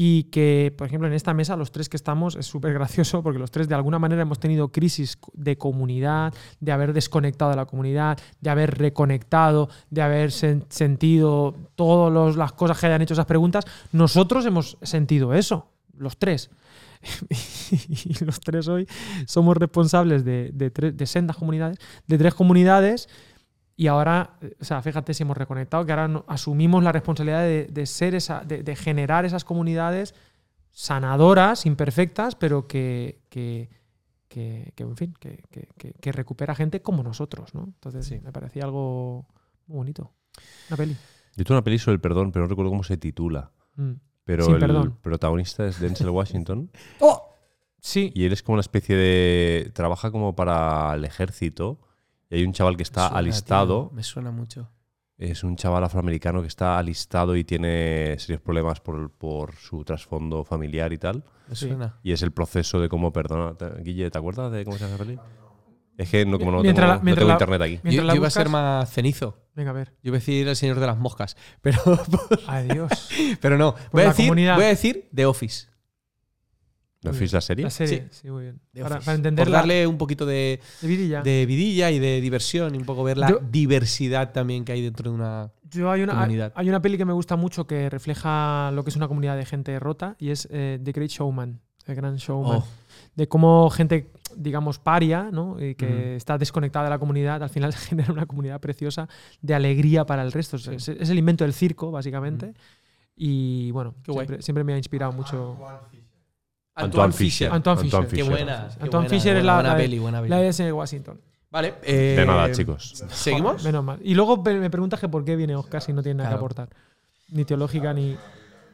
[0.00, 3.40] Y que, por ejemplo, en esta mesa, los tres que estamos, es súper gracioso porque
[3.40, 7.66] los tres de alguna manera hemos tenido crisis de comunidad, de haber desconectado de la
[7.66, 13.26] comunidad, de haber reconectado, de haber sen- sentido todas las cosas que hayan hecho esas
[13.26, 13.64] preguntas.
[13.90, 16.48] Nosotros hemos sentido eso, los tres.
[17.88, 18.86] y los tres hoy
[19.26, 21.76] somos responsables de, de, de sendas comunidades,
[22.06, 23.08] de tres comunidades.
[23.80, 27.66] Y ahora, o sea, fíjate si hemos reconectado, que ahora no- asumimos la responsabilidad de,
[27.70, 30.16] de ser esa, de, de generar esas comunidades
[30.72, 33.68] sanadoras, imperfectas, pero que, que,
[34.28, 37.64] que- que, en fin, que, que- que- que recupera gente como nosotros, ¿no?
[37.64, 38.20] Entonces, Sí.
[38.20, 39.26] me parecía algo
[39.68, 40.12] muy bonito.
[40.70, 40.96] Una peli.
[41.36, 43.52] Yo tengo una peli sobre el perdón, pero no recuerdo cómo se titula.
[43.76, 43.92] Mm.
[44.24, 44.98] Pero Sin el perdón.
[45.00, 46.70] protagonista es Denzel Washington
[47.00, 47.32] ¡Oh!
[47.80, 48.10] Sí.
[48.14, 49.70] y él es como una especie de...
[49.72, 51.78] Trabaja como para el ejército
[52.30, 54.70] y hay un chaval que está Me suena, alistado tío, me suena mucho.
[55.16, 60.44] Es un chaval afroamericano que está alistado y tiene serios problemas por, por su trasfondo
[60.44, 61.24] familiar y tal.
[61.48, 61.98] ¿Me suena?
[62.04, 63.56] Y es el proceso de cómo perdonar.
[63.56, 65.18] ¿Te- Guille, ¿te acuerdas de cómo se llama esa peli?
[65.96, 67.74] Es que no, como no Mientras tengo, la- no tengo la- internet aquí.
[67.76, 69.38] Yo, Mientras la yo iba a ser más cenizo.
[69.56, 69.88] Venga, a ver.
[70.04, 71.36] Yo iba a decir el señor de las moscas.
[71.62, 71.78] Pero,
[72.46, 73.08] Adiós.
[73.40, 73.74] pero no.
[73.90, 75.67] Voy a, la decir, voy a decir The Office.
[77.02, 77.64] ¿No fuiste la serie?
[77.64, 78.22] La serie, Sí.
[78.22, 78.60] sí, muy bien.
[78.72, 81.22] The Para, para Por darle un poquito de, de vidilla.
[81.22, 84.82] de vidilla y de diversión y un poco ver la Yo- diversidad también que hay
[84.82, 85.52] dentro de una.
[85.70, 86.52] Yo hay una, comunidad.
[86.56, 89.44] hay una peli que me gusta mucho que refleja lo que es una comunidad de
[89.46, 92.56] gente rota y es eh, The Great Showman, el gran showman.
[92.58, 92.66] Oh,
[93.14, 95.62] De cómo gente, digamos, paria, ¿no?
[95.64, 99.08] Y que está desconectada de la comunidad, al final genera una comunidad preciosa
[99.40, 100.56] de alegría para el resto.
[100.56, 102.54] Es, es- es el invento del circo, básicamente.
[103.14, 104.26] Y bueno, Qué guay.
[104.26, 105.56] siempre, siempre me ha inspirado mucho.
[106.84, 107.50] Antoine Fisher.
[107.52, 108.06] Antoine Fisher.
[108.08, 108.68] Qué buena.
[108.76, 110.30] qué Antoine Fisher es la- buena la de- peli, buena peli.
[110.30, 111.20] La de ese Washington.
[111.50, 111.74] Vale.
[111.82, 113.02] eh, De nada, chicos.
[113.10, 113.64] ¿Seguimos?
[113.64, 113.98] Menos mal.
[114.02, 116.38] Y luego me preguntas que por qué viene Oscar si no tiene nada Claro.
[116.40, 116.68] que aportar.
[117.30, 118.16] Ni teológica ni.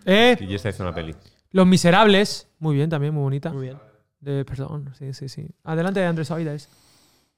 [0.05, 0.37] ¡Eh!
[0.39, 1.15] Guille está haciendo una peli.
[1.51, 2.49] Los Miserables.
[2.59, 3.51] Muy bien, también, muy bonita.
[3.53, 3.79] Muy bien.
[4.21, 5.49] De, perdón, sí, sí, sí.
[5.65, 6.69] Adelante, Andrés Oides.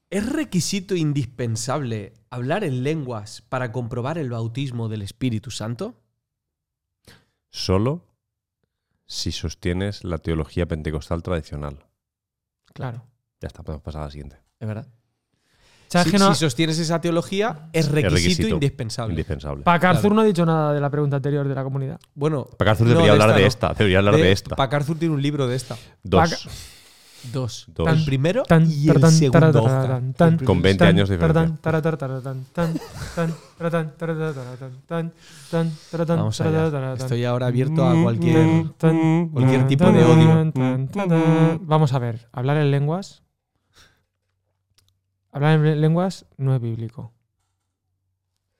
[0.09, 5.95] ¿Es requisito indispensable hablar en lenguas para comprobar el bautismo del Espíritu Santo?
[7.49, 8.03] Solo
[9.07, 11.79] si sostienes la teología pentecostal tradicional.
[12.73, 13.03] Claro.
[13.41, 14.37] Ya está, podemos pasar a la siguiente.
[14.59, 14.87] Es verdad.
[15.87, 18.47] ¿Sabes Si, que no- si sostienes esa teología, es requisito, requisito.
[18.49, 19.13] indispensable.
[19.13, 19.63] Indispensable.
[19.63, 20.15] Pacarthur Claro.
[20.15, 21.97] no ha dicho nada de la pregunta anterior de la comunidad.
[22.13, 23.47] bueno, Pacarthur No, debería de hablar esta de no.
[23.47, 23.73] esta.
[23.73, 24.55] Debería hablar de, esta.
[24.57, 25.77] Pacarthur tiene un libro de esta.
[26.03, 26.47] Dos.
[27.31, 27.65] Dos.
[27.73, 27.87] Dos.
[27.87, 29.63] El primero Tan, y el segundo.
[29.63, 30.01] Oscar.
[30.17, 30.61] Con primero.
[30.61, 31.57] 20 tan, años de diferencia.
[36.07, 36.93] Vamos allá.
[36.93, 38.65] Estoy ahora abierto a cualquier.
[38.77, 41.59] Cualquier tipo de odio.
[41.61, 43.23] Vamos a ver, hablar en lenguas.
[45.31, 47.13] Hablar en lenguas no es bíblico.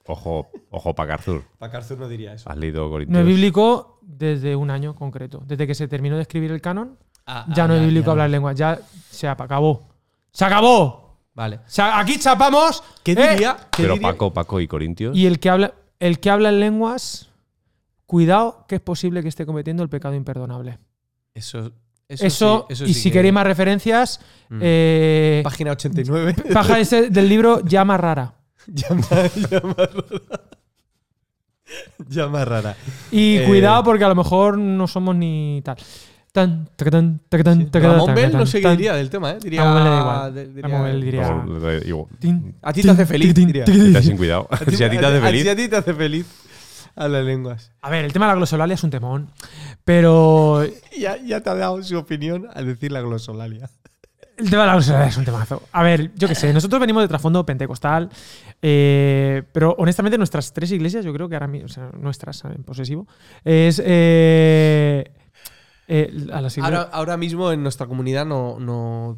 [0.08, 1.44] Ojo, ojo, Pacarthur.
[1.58, 2.50] Pacarthur no diría eso.
[2.50, 5.44] Has leído No es bíblico desde un año concreto.
[5.46, 6.98] Desde que se terminó de escribir el canon,
[7.28, 8.12] Ah, ya ah, no es bíblico ya.
[8.14, 8.56] hablar lenguas.
[8.56, 8.80] Ya
[9.12, 9.84] se acabó.
[10.32, 11.18] ¡Se acabó!
[11.34, 11.58] Vale.
[11.58, 12.82] O sea, aquí chapamos.
[13.04, 13.30] ¿Qué ¿eh?
[13.32, 13.58] diría?
[13.72, 15.16] qué Pero diría- Paco, Paco y Corintios.
[15.16, 17.30] Y el que habla, el que habla en lenguas,
[18.06, 20.80] cuidado que es posible que esté cometiendo el pecado imperdonable.
[21.34, 21.72] Eso.
[22.10, 24.60] Eso, Eso, sí, eso y sí si que- queréis más referencias, Mm.
[24.62, 26.34] eh, Página 89.
[26.54, 28.34] paja ese del libro Llama Rara.
[28.68, 29.04] llama,
[29.52, 30.42] llama rara.
[32.08, 32.76] llama rara.
[33.12, 35.76] Y Eh, cuidado porque a lo mejor no somos ni tal.
[36.32, 39.38] Tan, tacatán, tacatán, tacatán, Ramón Bell tacatán, no diría del tema, ¿eh?
[39.42, 40.34] Diría, Ramón Bell da igual.
[40.36, 43.66] de- diría- Ramón Bell diría- digo, Tin, A ti te hace feliz, tin, diría.
[43.66, 44.10] tin, tin, Está tin.
[44.10, 44.48] sin cuidado.
[44.72, 45.48] Si a ti te hace Si feliz.
[45.48, 46.26] a ti te hace feliz.
[46.96, 47.72] A las lenguas.
[47.82, 49.30] A ver, el tema de la glosolalia es un temón.
[49.86, 50.64] Pero
[51.00, 53.70] Ya, ya te ha dado su opinión al decir la glosolalia.
[54.38, 55.64] El tema de la glosolalia es un temazo.
[55.72, 58.10] A ver, yo qué sé, nosotros venimos de trasfondo pentecostal,
[58.62, 62.64] eh, pero honestamente nuestras tres iglesias, yo creo que ahora mismo, o sea, nuestras en
[62.64, 63.08] posesivo,
[63.44, 65.12] es eh,
[65.88, 66.40] eh, a.
[66.64, 69.18] Ahora, ahora mismo en nuestra comunidad no, no,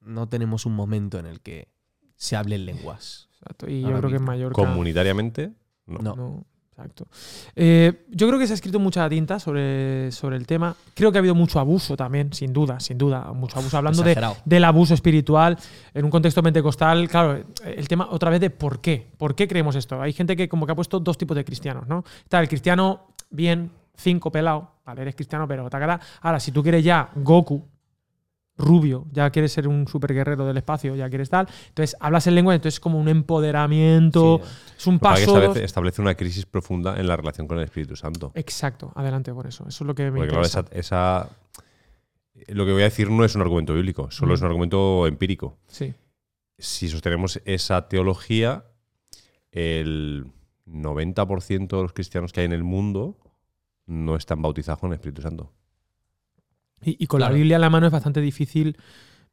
[0.00, 1.68] no tenemos un momento en el que
[2.16, 3.28] se hable en lenguas.
[3.32, 4.24] Exacto, y yo creo que en.
[4.24, 4.54] Mallorca.
[4.54, 5.52] Comunitariamente,
[5.86, 5.98] no.
[5.98, 6.16] No.
[6.16, 7.06] No, exacto.
[7.54, 10.74] Eh, yo creo que se ha escrito mucha tinta sobre, sobre el tema.
[10.94, 13.76] Creo que ha habido mucho abuso también, sin duda, sin duda, mucho abuso.
[13.76, 15.56] Hablando de, del abuso espiritual
[15.94, 19.08] en un contexto pentecostal, claro, el tema otra vez de por qué.
[19.18, 20.00] ¿Por qué creemos esto?
[20.00, 22.04] Hay gente que como que ha puesto dos tipos de cristianos, ¿no?
[22.24, 25.68] Está el cristiano bien, cinco pelado, vale, eres cristiano, pero.
[26.20, 27.66] Ahora, si tú quieres ya Goku,
[28.58, 32.34] rubio, ya quieres ser un super guerrero del espacio, ya quieres tal, entonces hablas en
[32.34, 35.54] lengua, entonces es como un empoderamiento, Sí, es un Lo que paso...
[35.54, 38.30] establece, una crisis profunda en la relación con el Espíritu Santo.
[38.34, 39.66] Exacto, adelante por eso.
[39.66, 40.66] Eso es lo que me Porque claro, interesa.
[40.70, 41.28] esa, esa-
[42.48, 44.34] Lo que voy a decir no es un argumento bíblico, solo Mm.
[44.34, 45.56] es un argumento empírico.
[45.68, 45.94] Sí.
[46.58, 48.64] Si sostenemos esa teología,
[49.50, 50.26] el
[50.66, 53.16] 90% de los cristianos que hay en el mundo
[53.86, 55.52] no están bautizados con el Espíritu Santo.
[56.82, 57.32] Y, y con Claro.
[57.32, 58.76] la Biblia en la mano es bastante difícil,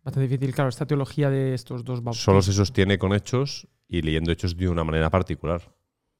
[0.04, 2.24] bastante difícil, claro, esta teología de estos dos bautismos.
[2.24, 5.62] Solo se sostiene con hechos y leyendo hechos de una manera particular.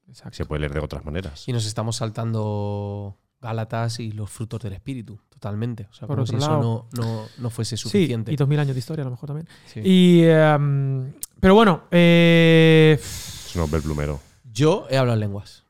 [0.08, 0.36] Exacto.
[0.38, 1.48] Se puede leer de otras maneras.
[1.48, 5.88] Y nos estamos saltando Gálatas y los frutos del Espíritu, totalmente.
[5.92, 6.88] O sea, Por como otro si eso lado.
[6.94, 8.34] no, no, no fuese Sí, suficiente.
[8.34, 9.48] y dos mil años de historia a lo mejor también.
[9.68, 9.82] Sí.
[9.84, 14.20] Y, em, pero bueno, eh, Es un hombre plumero.
[14.52, 15.64] Yo he hablado en lenguas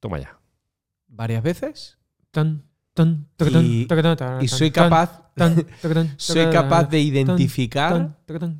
[0.00, 0.39] Toma ya.
[1.10, 1.98] Varias veces
[2.30, 5.30] tan, tan, tacatán, Y- soy capaz,
[6.16, 8.18] soy capaz de identificar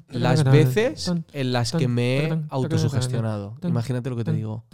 [0.09, 3.57] las veces en las que me he autosugestionado.
[3.63, 4.65] Imagínate lo que te digo.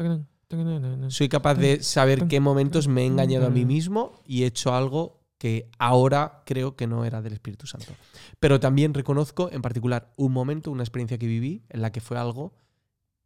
[1.08, 4.74] Soy capaz de saber qué momentos me he engañado a mí mismo y he hecho
[4.74, 7.92] algo que ahora creo que no era del Espíritu Santo.
[8.40, 12.16] Pero también reconozco en particular un momento, una experiencia que viví en la que fue
[12.18, 12.54] algo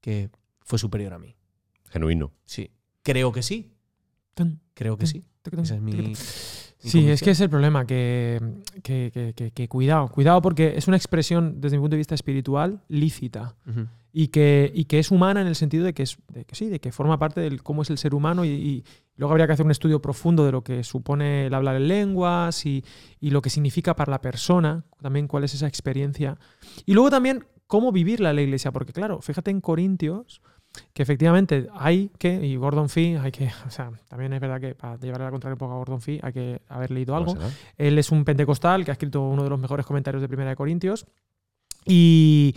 [0.00, 0.30] que
[0.60, 1.36] fue superior a mí.
[1.90, 2.32] Genuino.
[2.44, 2.70] Sí.
[3.02, 3.74] Creo que sí.
[4.74, 5.24] Creo que sí.
[5.42, 5.92] tuc, tun, Esa es mi.
[5.92, 8.40] tuc, mi Sí, es que es el problema, que,
[8.82, 13.54] que- que- cuidado, cuidado porque es una expresión desde mi punto de vista espiritual lícita
[14.14, 16.68] y que, y que es humana en el sentido de que, es, de que sí,
[16.70, 18.84] de que forma parte de cómo es el ser humano y, y
[19.16, 22.64] luego habría que hacer un estudio profundo de lo que supone el hablar en lenguas
[22.64, 22.82] y,
[23.20, 26.38] y lo que significa para la persona, también cuál es esa experiencia.
[26.86, 30.40] Y luego también cómo vivirla en la iglesia, porque claro, fíjate en Corintios
[30.92, 34.74] que efectivamente hay que, y Gordon Fee, hay que, o sea, también es verdad que
[34.74, 37.36] para llevarle la contraria un poco a Gordon Fee hay que haber leído algo.
[37.76, 40.56] Él es un pentecostal que ha escrito uno de los mejores comentarios de Primera de
[40.56, 41.06] Corintios.
[41.86, 42.54] Y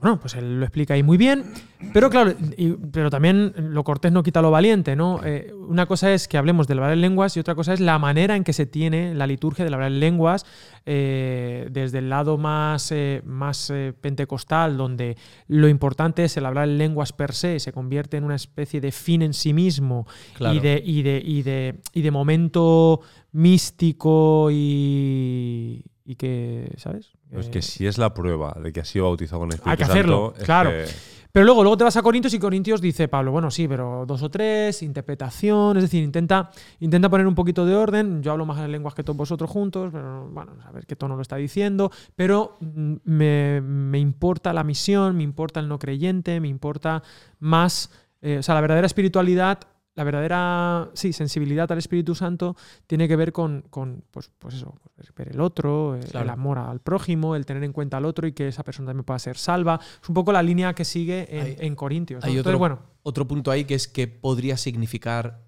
[0.00, 1.44] bueno, pues él lo explica ahí muy bien.
[1.92, 5.20] Pero claro, y- pero también lo cortés no quita lo valiente, ¿no?
[5.24, 7.98] Eh, una cosa es que hablemos del hablar en lenguas y otra cosa es la
[7.98, 10.44] manera en que se tiene la liturgia del hablar en lenguas
[10.86, 15.16] eh, desde el lado más, eh, más pentecostal, donde
[15.48, 18.90] lo importante es el hablar en lenguas per se, se convierte en una especie de
[18.92, 20.54] fin en sí mismo Claro.
[20.56, 23.00] y, de, y, de, y, de, y de momento
[23.32, 27.12] místico y, y que, ¿sabes?
[27.28, 29.56] Pero es Eh, que si es la prueba de que ha sido bautizado con el
[29.56, 30.70] Espíritu Hay que hacerlo, es claro.
[30.70, 30.86] que-
[31.30, 34.22] Pero luego, luego te vas a Corintios y Corintios dice Pablo, bueno, sí, pero dos
[34.22, 36.50] o tres, interpretación, es decir, intenta,
[36.80, 38.22] intenta poner un poquito de orden.
[38.22, 41.14] Yo hablo más en lenguas que todos vosotros juntos, pero bueno, a ver qué tono
[41.14, 41.90] lo está diciendo.
[42.16, 47.02] Pero mm, me, me importa la misión, me importa el no creyente, me importa
[47.40, 47.90] más,
[48.22, 49.58] eh, o sea, la verdadera espiritualidad.
[49.98, 52.54] La verdadera sí, sensibilidad al Espíritu Santo
[52.86, 54.76] tiene que ver con, con, pues, pues eso,
[55.16, 58.46] ver el otro, el amor al prójimo, el tener en cuenta al otro y que
[58.46, 59.80] esa persona también pueda ser salva.
[60.00, 62.22] Es un poco la línea que sigue en, Hay- en Corintios.
[62.22, 62.26] ¿no?
[62.26, 65.42] hay Entonces, otro- bueno, Otro punto ahí que es que podría significar,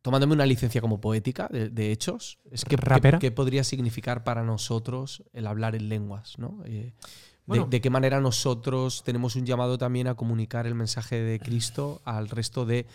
[0.00, 4.42] tomándome una licencia como poética de, de hechos, es que, que- que podría significar para
[4.44, 6.62] nosotros el hablar en lenguas, ¿no?
[6.64, 6.94] Eh, de-
[7.44, 7.66] Bueno.
[7.68, 12.28] de, qué manera nosotros tenemos un llamado también a comunicar el mensaje de Cristo al
[12.30, 12.86] resto de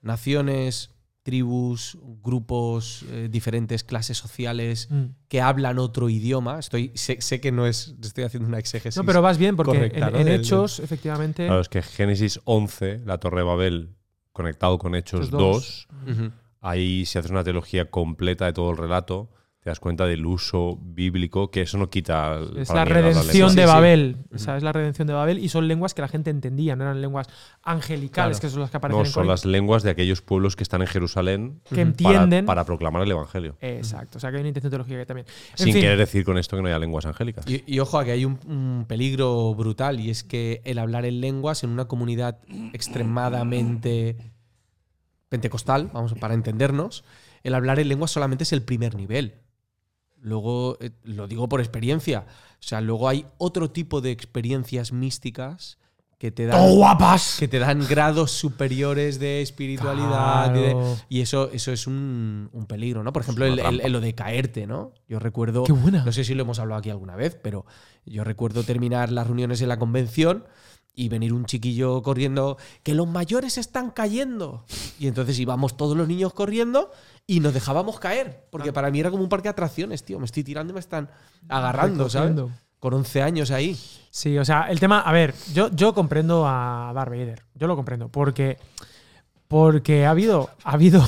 [0.00, 0.90] naciones,
[1.22, 5.04] tribus, grupos, eh, diferentes clases sociales mm.
[5.28, 6.60] que hablan otro idioma.
[6.60, 8.96] Estoy, sé, sé que no es, estoy haciendo una exégesis.
[8.96, 10.18] no, pero vas bien porque correcta, en, ¿no?
[10.20, 13.96] en Del- Hechos, efectivamente, Claro, es que Génesis 11, la Torre de Babel,
[14.32, 15.88] conectado con Hechos Hechos 2, dos.
[16.06, 16.30] Ujú.
[16.60, 19.28] ahí si haces una teología completa de todo el relato,
[19.66, 22.34] te das cuenta del uso bíblico, que eso no quita...
[22.36, 23.54] el- es la redención lenguas.
[23.56, 23.74] de Sí, sí.
[23.74, 24.16] Babel.
[24.32, 26.84] O sea, es la redención de Babel y son lenguas que la gente entendía, no
[26.84, 27.26] eran lenguas
[27.64, 28.40] angelicales, Claro.
[28.48, 30.82] que son las que aparecen No, en son las lenguas de aquellos pueblos que están
[30.82, 32.46] en Jerusalén que para, entienden.
[32.46, 33.56] para proclamar el Evangelio.
[33.60, 35.26] Exacto, o sea que hay una intención teológica ahí también.
[35.50, 37.44] En Sin fin, querer decir con esto que no haya lenguas angélicas.
[37.50, 41.04] Y, y ojo a que hay un, un peligro brutal y es que el hablar
[41.06, 42.38] en lenguas en una comunidad
[42.72, 44.16] extremadamente
[45.28, 47.02] pentecostal, vamos para entendernos,
[47.42, 49.34] el hablar en lenguas solamente es el primer nivel.
[50.20, 52.26] Luego, eh, lo digo por experiencia,
[52.58, 55.78] o sea, luego hay otro tipo de experiencias místicas
[56.18, 57.36] que te dan, ¡Oh, guapas!
[57.38, 60.96] que te dan grados superiores de espiritualidad y, de- Claro.
[61.10, 63.12] y eso, eso es un, un peligro, ¿no?
[63.12, 64.92] Por ejemplo, el lo de caerte, ¿no?
[65.08, 66.04] Yo recuerdo, ¡Qué buena!
[66.04, 67.66] no sé si lo hemos hablado aquí alguna vez, pero
[68.06, 70.44] yo recuerdo terminar las reuniones en la convención
[70.98, 74.64] y venir un chiquillo corriendo, que los mayores están cayendo.
[74.98, 76.90] Y entonces íbamos todos los niños corriendo
[77.26, 80.18] y nos dejábamos caer, porque para mí era como un parque de atracciones, tío.
[80.18, 81.10] Me estoy tirando y me están
[81.48, 82.30] agarrando, ¿sabes?
[82.30, 82.58] Recogiendo.
[82.80, 83.78] Con 11 años ahí.
[84.10, 87.76] Sí, o sea, el tema, a ver, yo, yo comprendo a Darth Vader, yo lo
[87.76, 88.58] comprendo, porque,
[89.48, 91.02] porque ha habido, ha habido,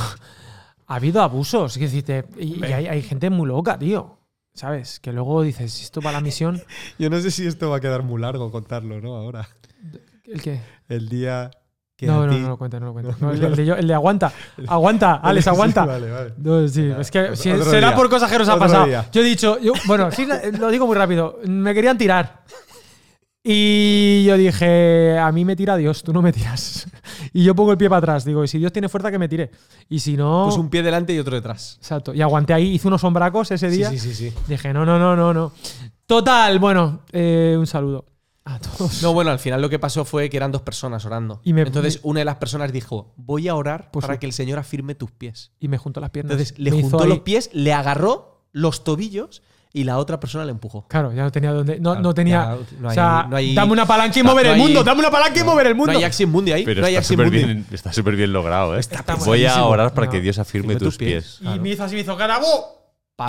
[0.86, 4.18] ha habido abusos, es decir, te- y, y hay, hay gente muy loca, tío,
[4.55, 5.01] ¿sabes?
[5.01, 6.62] Que luego dices, esto para la misión,
[6.99, 9.14] Yo no sé si esto va a quedar muy largo contarlo, ¿no?
[9.16, 9.49] Ahora.
[10.33, 10.61] ¿El qué?
[10.89, 11.51] El día
[11.97, 13.03] que No, a no, ti- no lo cuento, no lo.
[13.03, 14.33] No, No, el, el de, yo- el de aguanta,
[14.68, 15.85] aguanta, Alex, Sí, aguanta.
[15.87, 16.35] vale, vale.
[16.39, 17.97] No, sí, Venga, es que otro- si- otro será día.
[17.97, 18.87] por cosas que nos ha pasado.
[18.87, 19.09] día.
[19.12, 20.26] Yo he dicho, yo, bueno, sí,
[20.59, 21.41] lo digo muy rápido.
[21.47, 22.45] Me querían tirar.
[23.51, 26.87] Y yo dije, a mí me tira Dios, tú no me tiras.
[27.33, 28.24] Y yo pongo el pie para atrás.
[28.24, 29.51] Digo, y si Dios tiene fuerza, que me tire.
[29.89, 30.45] Y si no.
[30.47, 31.76] Pues un pie delante y otro detrás.
[31.79, 32.14] Exacto.
[32.14, 33.91] Y aguanté ahí, hice unos sombracos ese día.
[33.91, 34.37] Sí, sí, sí, sí.
[34.47, 35.53] Dije, no, no, no, no, no.
[36.07, 38.07] Total, bueno, eh, un saludo
[38.55, 39.03] a todos.
[39.03, 41.40] No, bueno, al final lo que pasó fue que eran dos personas orando.
[41.44, 44.20] Y me- Entonces una de las personas dijo, voy a orar Pues para sí.
[44.20, 45.53] que el Señor afirme tus pies.
[45.61, 46.32] Y me juntó las piernas.
[46.32, 49.42] Entonces le Me juntó ahí- los pies, le agarró los tobillos
[49.72, 50.88] y la otra persona le empujó.
[50.88, 51.78] Claro, ya no tenía donde.
[51.78, 52.34] No, Claro, no tenía.
[52.34, 54.82] ya no o sea, no hay- dame una palanca y mover no el hay- mundo.
[54.82, 55.92] Dame una palanca y mover el mundo.
[55.92, 56.64] No hay Mundi ahí.
[56.64, 58.80] Pero no hay está súper bien, logrado, ¿eh?
[58.80, 60.12] Está Voy a orar para No.
[60.12, 61.24] que Dios afirme Firme tus tus pies.
[61.24, 61.36] pies.
[61.40, 61.62] Y Claro.
[61.62, 62.16] me hizo así, me hizo.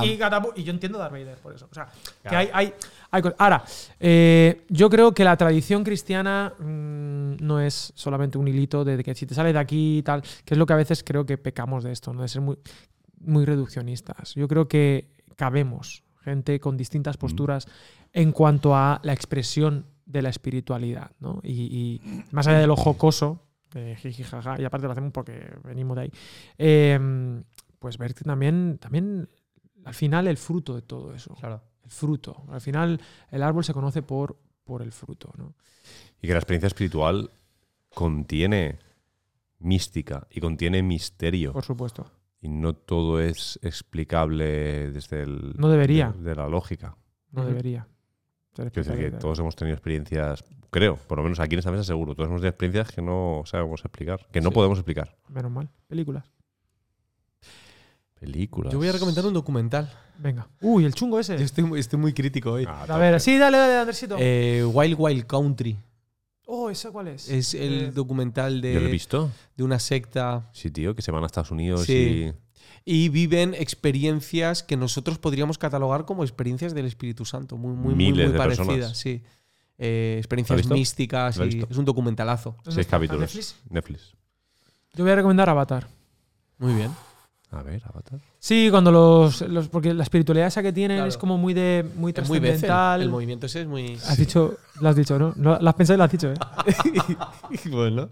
[0.03, 0.17] Y.
[0.55, 1.67] Y yo entiendo Darth Vader por eso.
[1.69, 1.87] O sea,
[2.27, 2.73] que hay, hay,
[3.11, 3.35] hay cosas.
[3.39, 3.63] Ahora,
[3.99, 9.03] eh, yo creo que la tradición cristiana mm, no es solamente un hilito de, de
[9.03, 11.25] que si te sale de aquí y tal, que es lo que a veces creo
[11.25, 12.21] que pecamos de esto, ¿no?
[12.21, 12.57] de ser muy,
[13.19, 14.35] muy reduccionistas.
[14.35, 17.67] Yo creo que cabemos gente con distintas posturas
[18.13, 21.11] en cuanto a la expresión de la espiritualidad.
[21.19, 21.39] ¿no?
[21.43, 25.53] Y, y más allá de lo jocoso, de jiji, jaja, y aparte lo hacemos porque
[25.63, 26.11] venimos de ahí,
[26.57, 27.41] eh,
[27.77, 29.29] pues ver que también, también
[29.85, 31.35] al final el fruto de todo eso.
[31.35, 31.61] Claro.
[31.89, 32.43] El fruto.
[32.49, 35.33] Al final el árbol se conoce por, por el fruto.
[35.37, 35.55] ¿no?
[36.21, 37.31] Y que la experiencia espiritual
[37.93, 38.77] contiene
[39.57, 41.51] mística y contiene misterio.
[41.51, 42.05] Por supuesto.
[42.41, 46.11] Y no todo es explicable desde el, No debería.
[46.11, 46.95] de, de la lógica.
[47.31, 47.87] No debería.
[48.53, 51.83] Quiero decir que todos hemos tenido experiencias, creo, por lo menos aquí en esta mesa
[51.83, 54.53] seguro, todos hemos tenido experiencias que no sabemos explicar, que no Sí.
[54.55, 55.17] podemos explicar.
[55.29, 55.69] Menos mal.
[55.87, 56.29] Películas.
[58.19, 58.71] Películas.
[58.73, 59.91] Yo voy a recomendar un documental.
[60.17, 60.47] Venga.
[60.61, 61.37] Uy, el chungo ese.
[61.37, 62.65] Yo estoy, muy- estoy muy crítico hoy.
[62.67, 64.15] Ah, A ver, sí, dale, dale, Andresito.
[64.19, 65.77] Eh, Wild Wild Country.
[66.45, 67.29] oh, ¿ese cuál es?
[67.29, 69.31] Es el Eh, documental ¿Yo lo he de, visto?
[69.55, 72.33] de una secta Sí, tío, que se van a Estados Unidos Sí.
[72.85, 77.95] y viven experiencias que nosotros podríamos catalogar como experiencias del Espíritu Santo, muy, muy, muy,
[77.95, 78.97] Miles muy de parecidas, personas.
[78.97, 79.23] sí.
[79.77, 80.73] Eh, experiencias visto?
[80.73, 81.67] místicas ¿Lo has y visto?
[81.71, 82.49] es un documentalazo.
[82.49, 82.97] y ¿dónde seis está?
[82.97, 83.21] capítulos.
[83.21, 83.55] ¿Netflix?
[83.69, 84.13] Netflix.
[84.95, 85.87] Yo voy a recomendar Avatar.
[86.57, 86.91] Muy bien.
[87.51, 88.19] A ver, Avatar.
[88.37, 91.09] Sí, cuando los, los- Porque la espiritualidad esa que tienen Claro.
[91.09, 91.83] es como muy de.
[91.95, 92.59] muy Es muy Bethel.
[92.59, 93.01] trascendental.
[93.01, 93.93] El movimiento ese es muy.
[94.07, 94.55] Has dicho.
[94.79, 95.33] Lo has dicho, ¿no?
[95.35, 96.35] Lo, lo has pensado y lo has dicho, ¿eh?
[97.71, 98.09] bueno,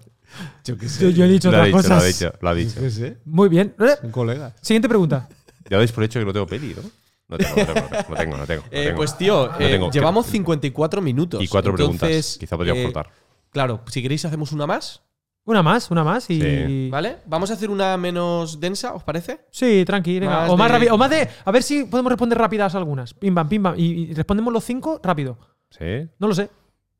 [0.66, 2.06] yo qué Yo, yo he dicho Lo otras dicho, lo ha cosas.
[2.20, 2.80] dicho, lo ha dicho.
[2.82, 3.18] qué sé.
[3.26, 3.76] Muy bien.
[3.80, 4.54] Eh, Son colegas.
[4.62, 5.30] Siguiente pregunta.
[5.70, 6.82] Ya dais por hecho que no tengo peli, ¿no?
[7.30, 8.64] No tengo, no tengo, no tengo, no tengo.
[8.72, 8.98] Eh, tengo.
[8.98, 9.92] pues tío, No eh, tengo.
[9.92, 11.44] llevamos 54 minutos.
[11.44, 12.38] Y cuatro preguntas.
[12.40, 13.12] Quizá podría eh, aportar.
[13.52, 15.02] Claro, si queréis hacemos una más,
[15.48, 16.42] Una más, una más y.
[16.42, 16.90] Sí.
[16.92, 17.18] ¿vale?
[17.26, 19.46] Vamos a hacer una menos densa, ¿os parece?
[19.50, 20.42] Sí, tranqui, venga.
[20.42, 20.94] Más o más de- rápido.
[20.94, 21.28] O más de.
[21.46, 23.14] A ver si podemos responder rápidas algunas.
[23.14, 23.74] Pim pam, pim pam.
[23.78, 25.38] Y, y respondemos los cinco rápido.
[25.70, 26.08] ¿Sí?
[26.20, 26.50] No lo sé.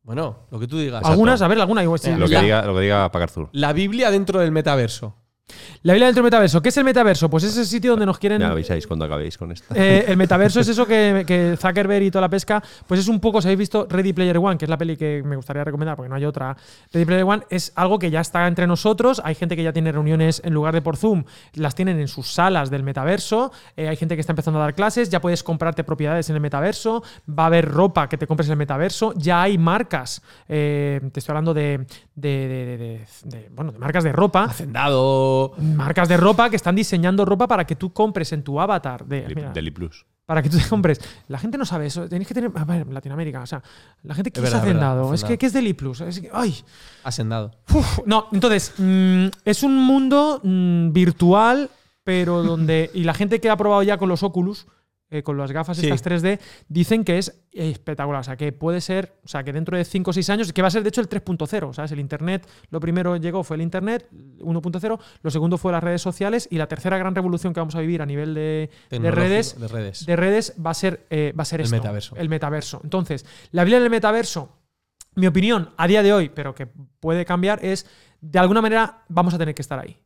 [0.02, 1.04] Bueno, lo que tú digas.
[1.04, 2.00] Algunas, a ver, alguna igual.
[2.00, 2.10] sí.
[2.16, 3.50] Lo que, diga, lo que diga Pacarzur.
[3.52, 5.16] La Biblia dentro del metaverso.
[5.84, 6.62] La Biblia dentro del metaverso.
[6.62, 7.30] ¿Qué es el metaverso?
[7.30, 8.40] Pues es ese sitio donde nos quieren.
[8.40, 9.74] Me avisáis cuando acabéis con esta.
[9.76, 13.20] Eh, el metaverso es eso que, que Zuckerberg y toda la pesca, pues es un
[13.22, 15.96] poco, si habéis visto Ready Player One, que es la peli que me gustaría recomendar
[15.96, 16.58] porque no hay otra.
[16.92, 19.22] Ready Player One es algo que ya está entre nosotros.
[19.24, 21.24] Hay gente que ya tiene reuniones en lugar de por Zoom,
[21.54, 23.52] las tienen en sus salas del metaverso.
[23.78, 26.42] Eh, hay gente que está empezando a dar clases, ya puedes comprarte propiedades en el
[26.42, 27.04] metaverso.
[27.30, 29.14] Va a haber ropa que te compres en el metaverso.
[29.16, 30.22] Ya hay marcas.
[30.50, 31.86] eh, te estoy hablando de,
[32.16, 35.37] de- de- de- de- de- bueno, de marcas de ropa Hacendado.
[35.60, 39.22] Marcas de ropa que están diseñando ropa para que tú compres en tu avatar de
[39.22, 40.06] Deli, mira, Deli Plus.
[40.26, 41.00] para que tú te compres.
[41.28, 42.08] La gente no sabe eso.
[42.08, 43.62] Tenéis que tener a ver, en Latinoamérica, o sea,
[44.04, 45.38] la gente que Es verdad, es verdad, hacendado, es que.
[45.38, 46.02] ¿qué es Deli Plus?
[46.02, 46.56] Es que, ay,
[47.04, 47.52] Hacendado.
[47.74, 51.70] uf, no, entonces mm, es un mundo mm, virtual,
[52.04, 54.68] pero donde y la gente que ha probado ya con los Oculus
[55.10, 55.86] eh, con las gafas Sí.
[55.88, 58.20] estas 3D, dicen que es espectacular.
[58.22, 60.62] O sea, que puede ser, o sea, que dentro de 5 o 6 años, que
[60.62, 61.92] va a ser de hecho el 3.0, ¿sabes?
[61.92, 64.08] El Internet, lo primero llegó fue el Internet,
[64.40, 67.80] 1.0, lo segundo fue las redes sociales y la tercera gran revolución que vamos a
[67.80, 70.06] vivir a nivel de, de redes De redes.
[70.06, 72.16] de redes va a ser, eh, va a ser El esto, metaverso.
[72.18, 72.82] El metaverso.
[72.84, 74.58] Entonces, la Biblia en el metaverso,
[75.16, 76.68] mi opinión a día de hoy, pero que
[77.00, 77.88] puede cambiar, es
[78.22, 79.98] de alguna manera vamos a tener que estar ahí.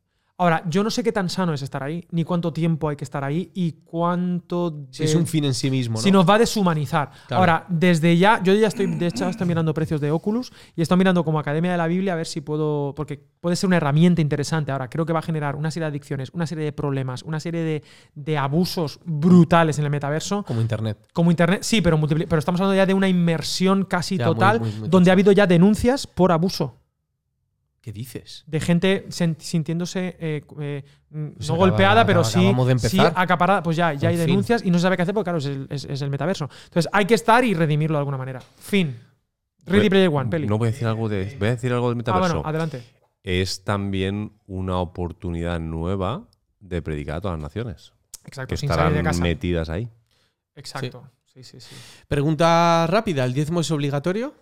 [0.42, 3.04] Ahora, yo no sé qué tan sano es estar ahí, ni cuánto tiempo hay que
[3.04, 4.88] estar ahí y cuánto.
[4.90, 6.02] Si es un fin en sí mismo, ¿no?
[6.02, 7.12] si nos va a deshumanizar.
[7.28, 7.42] Claro.
[7.42, 10.98] Ahora, desde ya, yo ya estoy, de hecho, estoy mirando precios de Oculus y estoy
[10.98, 14.20] mirando como Academia de la Biblia a ver si puedo, porque puede ser una herramienta
[14.20, 14.72] interesante.
[14.72, 17.40] Ahora, creo que va a generar una serie de adicciones, una serie de problemas, una
[17.40, 17.84] serie de,
[18.16, 20.42] de abusos brutales en el metaverso.
[20.42, 20.98] Como internet.
[21.14, 24.72] Como Internet, sí, pero, pero estamos hablando ya de una inmersión casi Ya, total, muy,
[24.72, 26.81] muy donde ha habido ya denuncias por abuso.
[27.82, 28.44] ¿Qué dices?
[28.46, 33.64] De gente sintiéndose eh, eh, mm, Pues no acaba- golpeada, pero sí, sí acaparada.
[33.64, 34.28] Pues ya, ya hay fin.
[34.28, 36.48] denuncias y no se sabe qué hacer porque, claro, es el, es- es el metaverso.
[36.66, 38.40] Entonces hay que estar y redimirlo de alguna manera.
[38.60, 39.00] Fin.
[39.66, 40.48] Ready Player One, peli.
[40.48, 41.36] No voy a decir algo de.
[41.40, 42.34] Voy a decir algo del ah, metaverso.
[42.36, 42.84] bueno, adelante.
[43.24, 46.28] es también una oportunidad nueva
[46.60, 47.94] de predicar a todas las naciones.
[48.26, 49.22] Exacto, Que sin salir de estarán casa.
[49.24, 49.90] metidas ahí.
[50.56, 51.10] Exacto.
[51.26, 51.76] Sí, sí, sí.
[52.08, 54.36] Pregunta rápida: ¿el diezmo es obligatorio?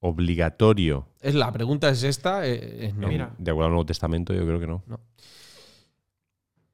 [0.00, 1.06] Obligatorio.
[1.20, 2.46] Es la pregunta es esta.
[2.46, 3.08] eh, es no.
[3.08, 3.32] Mira.
[3.38, 4.82] De acuerdo al Nuevo Testamento, yo creo que no.
[4.86, 5.00] No.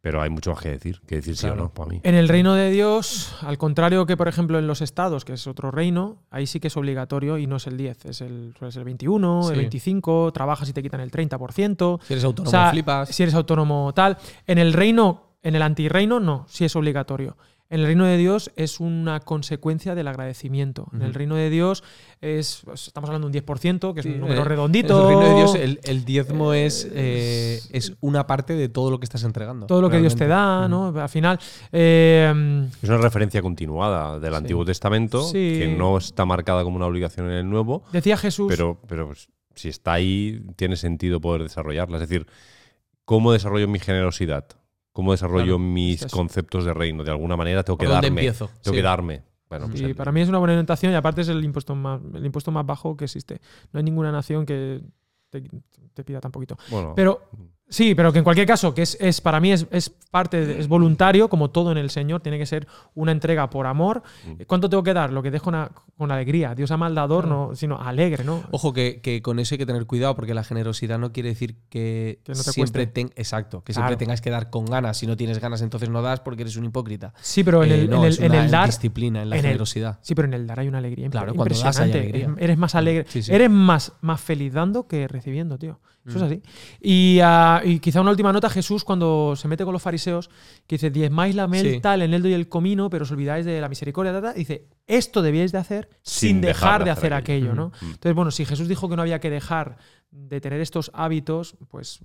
[0.00, 1.00] Pero hay mucho más que decir.
[1.06, 2.00] Que decir sí o no, para mí.
[2.02, 5.46] En el reino de Dios, al contrario que, por ejemplo, en los estados, que es
[5.46, 8.78] otro reino, ahí sí que es obligatorio y no es el 10, es el, ser
[8.80, 9.60] el 21, el Sí.
[9.60, 12.00] 25, trabajas y te quitan el 30%.
[12.02, 13.10] Si eres autónomo, O sea, flipas.
[13.10, 14.18] Si eres autónomo tal.
[14.48, 17.36] En el reino, en el antirreino, no, sí es obligatorio.
[17.72, 20.88] En el reino de Dios es una consecuencia del agradecimiento.
[20.92, 21.82] En el reino de Dios
[22.20, 24.94] es, pues, estamos hablando de un 10%, que es Sí, un número eh, redondito.
[24.94, 28.90] En el reino de Dios, el, el diezmo es, eh, es una parte de todo
[28.90, 29.66] lo que estás entregando.
[29.66, 30.68] todo lo que Dios te da.
[30.68, 30.88] ¿no?
[30.88, 31.38] Al final.
[31.72, 35.56] eh, Es una referencia continuada del Antiguo Testamento Sí.
[35.58, 38.48] que no está marcada como una obligación en el Nuevo, decía Jesús.
[38.48, 41.96] pero, pero pues, si está ahí, tiene sentido poder desarrollarla.
[41.96, 42.26] Es decir,
[43.06, 44.44] ¿cómo desarrollo mi generosidad?
[44.92, 47.02] ¿Cómo desarrollo Claro, mis es conceptos de reino?
[47.04, 48.20] De alguna manera tengo que ¿Por dónde darme.
[48.20, 48.46] empiezo?
[48.62, 48.76] Tengo Sí.
[48.76, 49.22] que darme.
[49.48, 52.00] Bueno, pues el- para mí es una buena orientación y aparte es el impuesto más,
[52.14, 53.40] el impuesto más bajo que existe.
[53.72, 54.80] No hay ninguna nación que
[55.30, 55.42] te,
[55.94, 56.56] te pida tan poquito.
[56.70, 57.22] Bueno, Pero
[57.72, 60.60] sí, pero que en cualquier caso, que es, es para mí es, es parte, de-
[60.60, 64.02] es voluntario, como todo en el Señor, tiene que ser una entrega por amor.
[64.26, 64.42] Mm.
[64.46, 65.12] ¿Cuánto tengo que dar?
[65.12, 65.50] Lo que dejo
[65.96, 66.54] con alegría.
[66.54, 68.42] Dios ama al dador, no, sino alegre, ¿no?
[68.50, 71.56] Ojo que, que con eso hay que tener cuidado porque la generosidad no quiere decir
[71.70, 73.88] que, Que no te siempre ten- exacto, que Claro.
[73.88, 74.98] siempre tengas que dar con ganas.
[74.98, 77.14] Si no tienes ganas, entonces no das porque eres un hipócrita.
[77.22, 78.66] Sí, pero en Eh, el, no, en el- es en una el dar.
[78.66, 79.98] disciplina, en la en el- generosidad.
[80.02, 82.26] Sí, pero en el dar hay una alegría Claro, cuando das hay alegría.
[82.26, 83.06] Eres, eres más alegre.
[83.08, 83.32] Sí, sí.
[83.32, 85.80] Eres más, más feliz dando que recibiendo, tío.
[86.06, 86.26] Eso es Mm.
[86.26, 86.42] así.
[86.80, 90.30] Y, ah, y quizá una última nota, Jesús, cuando se mete con los fariseos,
[90.66, 93.68] que dice, diezmáis la melta, el eneldo y el comino, pero os olvidáis de la
[93.68, 97.68] misericordia, ta, ta", dice, esto debíais de hacer sin, dejar, de hacer aquello, ¿no?
[97.80, 97.84] Mm.
[97.92, 99.76] Entonces, bueno, si Jesús dijo que no había que dejar
[100.10, 102.00] de tener estos hábitos, pues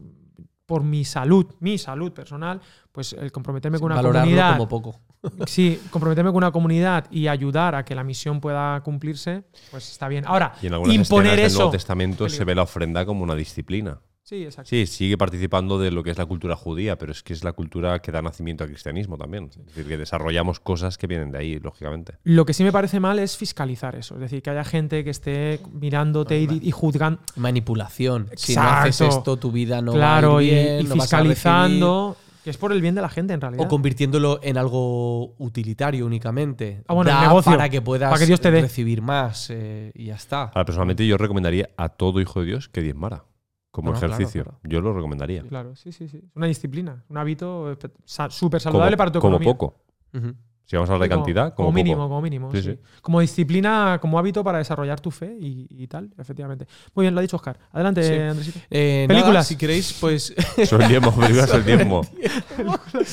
[0.68, 5.00] por mi salud, mi salud personal, pues el comprometerme con una comunidad como poco.
[5.48, 10.08] Sí, comprometerme con una comunidad y ayudar a que la misión pueda cumplirse, pues está
[10.08, 10.24] bien.
[10.28, 11.58] Ahora, Y en algunas imponer escenas del eso.
[11.60, 14.00] Nuevo Testamento se ve la ofrenda como una disciplina.
[14.24, 14.68] Sí, exacto.
[14.68, 17.54] Sí, sigue participando de lo que es la cultura judía, pero es que es la
[17.54, 19.46] cultura que da nacimiento al cristianismo también.
[19.58, 22.16] Es decir, que desarrollamos cosas que vienen de ahí, lógicamente.
[22.26, 24.16] Lo que sí me parece mal es fiscalizar eso.
[24.16, 27.22] Es decir, que haya gente que esté mirándote y, y juzgando.
[27.38, 28.30] Manipulación.
[28.36, 29.18] Si no haces Exacto.
[29.18, 32.18] esto, tu vida no claro, va a ir y- bien, y, no vas a fiscalizando.
[32.48, 33.66] Que es por el bien de la gente, en realidad.
[33.66, 36.82] O convirtiéndolo en algo utilitario únicamente.
[36.88, 38.62] Ah, bueno, Da el negocio, para que puedas para que Dios te dé.
[38.62, 40.44] recibir más eh, y ya está.
[40.44, 43.26] Ahora, personalmente, yo recomendaría a todo hijo de Dios que diezmara
[43.70, 44.46] como Bueno, ejercicio.
[44.46, 44.60] claro.
[44.64, 45.42] Yo lo recomendaría.
[45.44, 46.20] Claro, sí, sí, sí.
[46.26, 47.76] Es una disciplina, un hábito eh,
[48.06, 49.54] súper Como, saludable para tu como economía.
[49.54, 49.76] poco.
[50.14, 50.34] Ujú.
[50.70, 52.10] Si vamos a hablar de Como- cantidad, como, mínimo, poco.
[52.10, 52.52] como mínimo.
[52.52, 52.72] Sí, sí.
[52.74, 52.80] sí.
[53.02, 56.68] Como disciplina, como hábito para desarrollar tu fe y, y tal, efectivamente.
[56.94, 57.58] Muy bien, lo ha dicho Oscar.
[57.72, 58.14] Adelante, Sí.
[58.14, 58.60] Andresito.
[58.70, 59.48] Eh, nada, Películas.
[59.48, 60.36] si queréis, pues.
[60.66, 62.02] Son el diezmo, películas el diezmo.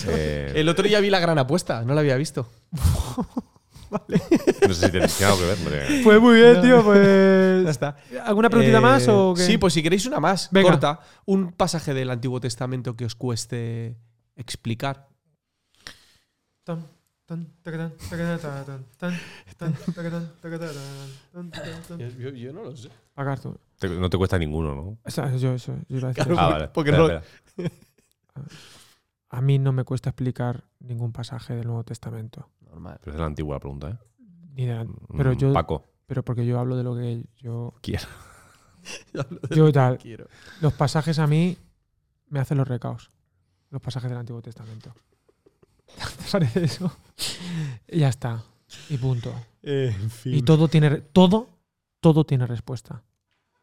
[0.09, 2.49] Eh, el otro día vi la gran apuesta, no la había visto.
[4.67, 5.59] no sé si tenéis algo que ver.
[5.59, 6.01] hombre.
[6.03, 6.61] Pues muy bien, No.
[6.63, 6.77] tío.
[6.79, 7.69] Ya Pues.
[7.71, 7.97] está.
[8.25, 9.43] ¿Alguna preguntita Eh, más o qué?
[9.43, 10.71] Sí, pues si queréis una más, Venga.
[10.71, 11.01] corta.
[11.25, 13.97] Un pasaje del Antiguo Testamento que os cueste
[14.37, 15.07] explicar.
[16.65, 16.87] Tan,
[22.35, 22.91] Yo, no lo sé.
[23.14, 23.57] Pagar tú.
[23.79, 24.99] Te- no te cuesta ninguno, ¿no?
[25.39, 26.33] Yo, eso, yo iba a decir Claro.
[26.35, 26.41] eso.
[26.41, 26.68] Ah, vale.
[26.68, 27.22] porque Espera,
[27.57, 27.75] no- espera.
[29.31, 32.51] A mí no me cuesta explicar ningún pasaje del Nuevo Testamento.
[32.61, 32.99] Normal.
[33.03, 33.99] Pero es la antigua pregunta, ¿eh?
[34.55, 35.53] Ni de la- pero Mm, yo.
[35.53, 37.75] Paco, Pero porque yo hablo de lo que yo.
[37.81, 38.07] quiera.
[39.51, 39.97] Yo tal.
[39.97, 40.27] Quiero.
[40.61, 41.57] Los pasajes a mí
[42.29, 43.11] me hacen los recaos.
[43.70, 44.95] Los pasajes del Antiguo Testamento.
[46.24, 46.95] ¿Te parece eso?
[47.88, 48.42] Y ya está.
[48.90, 49.32] Y punto.
[49.62, 50.34] en fin.
[50.34, 50.90] Y todo tiene.
[50.99, 51.49] Todo.
[52.01, 53.03] Todo tiene respuesta.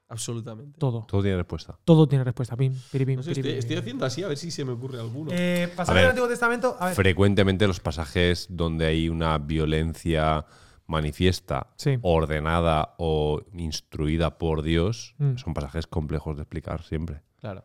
[0.09, 0.77] Absolutamente.
[0.79, 1.05] Todo.
[1.07, 1.77] Todo tiene respuesta.
[1.85, 2.57] Todo tiene respuesta.
[2.57, 4.99] Pim, piripim, No sé, piripim, estoy, estoy haciendo así a ver si se me ocurre
[4.99, 5.31] alguno.
[5.33, 6.03] Eh, pasaje ver.
[6.03, 6.75] del Antiguo Testamento.
[6.79, 6.95] A ver.
[6.95, 10.45] Frecuentemente los pasajes donde hay una violencia
[10.87, 11.97] manifiesta, Sí.
[12.01, 15.37] ordenada o instruida por Dios, Mm.
[15.37, 17.21] son pasajes complejos de explicar siempre.
[17.39, 17.63] claro.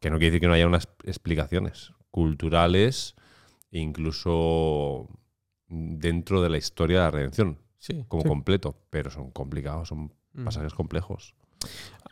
[0.00, 3.14] Que no quiere decir que no haya unas explicaciones culturales
[3.80, 5.08] incluso
[5.68, 8.04] dentro de la historia de la redención, Sí.
[8.08, 8.28] como Sí.
[8.28, 10.44] completo, pero son complicados, son Mm.
[10.44, 11.34] pasajes complejos.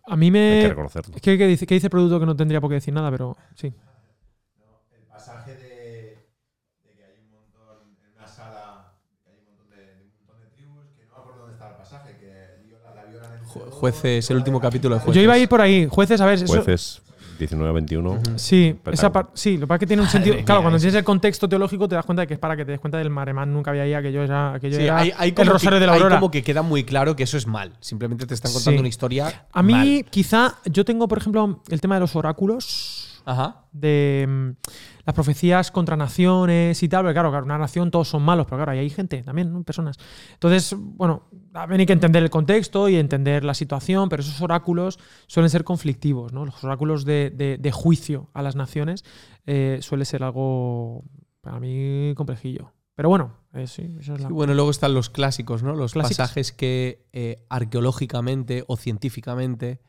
[0.07, 0.61] A mí Hay me.
[0.63, 1.15] que reconocerlo.
[1.21, 3.11] ¿Qué, qué dice, ¿Qué dice el producto que no tendría por qué decir nada?
[3.11, 3.67] Pero sí.
[4.93, 6.19] el pasaje de,
[6.85, 8.95] de que hay un montón en una sala,
[9.25, 11.55] que hay un montón de, de un montón de tribus, que no me acuerdo dónde
[11.55, 15.01] está el pasaje, que viola- la violan jueces, el último capítulo de.
[15.03, 15.15] Jueces.
[15.17, 15.87] Yo iba a ir por ahí.
[15.91, 16.35] Jueces, a ver.
[16.43, 17.03] eso-
[17.49, 18.37] Jueces 19-21.
[18.39, 19.29] Sí, Pero esa claro.
[19.29, 20.35] par- sí, lo que pasa es que tiene un sentido.
[20.37, 20.85] mía, claro, cuando eso.
[20.85, 22.99] tienes el contexto teológico te das cuenta de que es para que te des cuenta
[22.99, 25.81] del maremán nunca había ahí, aquello era, aquello Sí, era hay, hay el rosario que,
[25.81, 26.17] de la hay aurora.
[26.21, 27.73] como que queda muy claro que eso es mal.
[27.81, 28.81] Simplemente te están contando Sí.
[28.81, 29.47] una historia.
[29.53, 30.05] A mí, mal.
[30.11, 33.67] quizá, yo tengo, por ejemplo, el tema de los oráculos, Ajá.
[33.73, 34.51] de mm,
[35.07, 38.59] las profecías contra naciones y tal, porque claro, claro, una nación todos son malos, pero
[38.59, 39.63] claro, ahí hay gente también, ¿no?
[39.63, 39.97] personas.
[40.35, 44.99] Entonces, bueno, también hay que entender el contexto y entender la situación, pero esos oráculos
[45.27, 46.45] suelen ser conflictivos, ¿no?
[46.45, 49.05] Los oráculos de, de- de juicio a las naciones
[49.47, 51.05] eh, suele ser algo,
[51.41, 52.73] para mí, complejillo.
[52.95, 54.29] Pero bueno, eh, sí, eso es la...
[54.29, 55.75] Y bueno, luego están los clásicos, ¿no?
[55.75, 56.19] Los Clásicos.
[56.19, 59.81] pasajes que eh, arqueológicamente o científicamente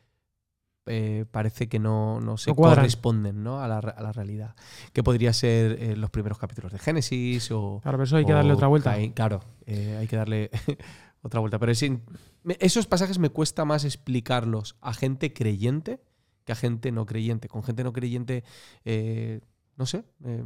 [0.91, 3.61] eh, parece que no, no se No corresponden ¿no?
[3.61, 4.55] a, la, a la realidad.
[4.93, 7.79] Que podría ser eh, los primeros capítulos de Génesis o.
[7.81, 8.91] Claro, pero eso hay que darle otra vuelta.
[8.91, 9.13] Caín.
[9.13, 10.49] claro, eh, hay que darle
[11.21, 11.57] otra vuelta.
[11.59, 12.03] Pero es in-
[12.43, 16.01] me- esos pasajes me cuesta más explicarlos a gente creyente
[16.43, 17.47] que a gente no creyente.
[17.47, 18.43] Con gente no creyente,
[18.83, 19.41] eh,
[19.77, 20.43] no sé, eh,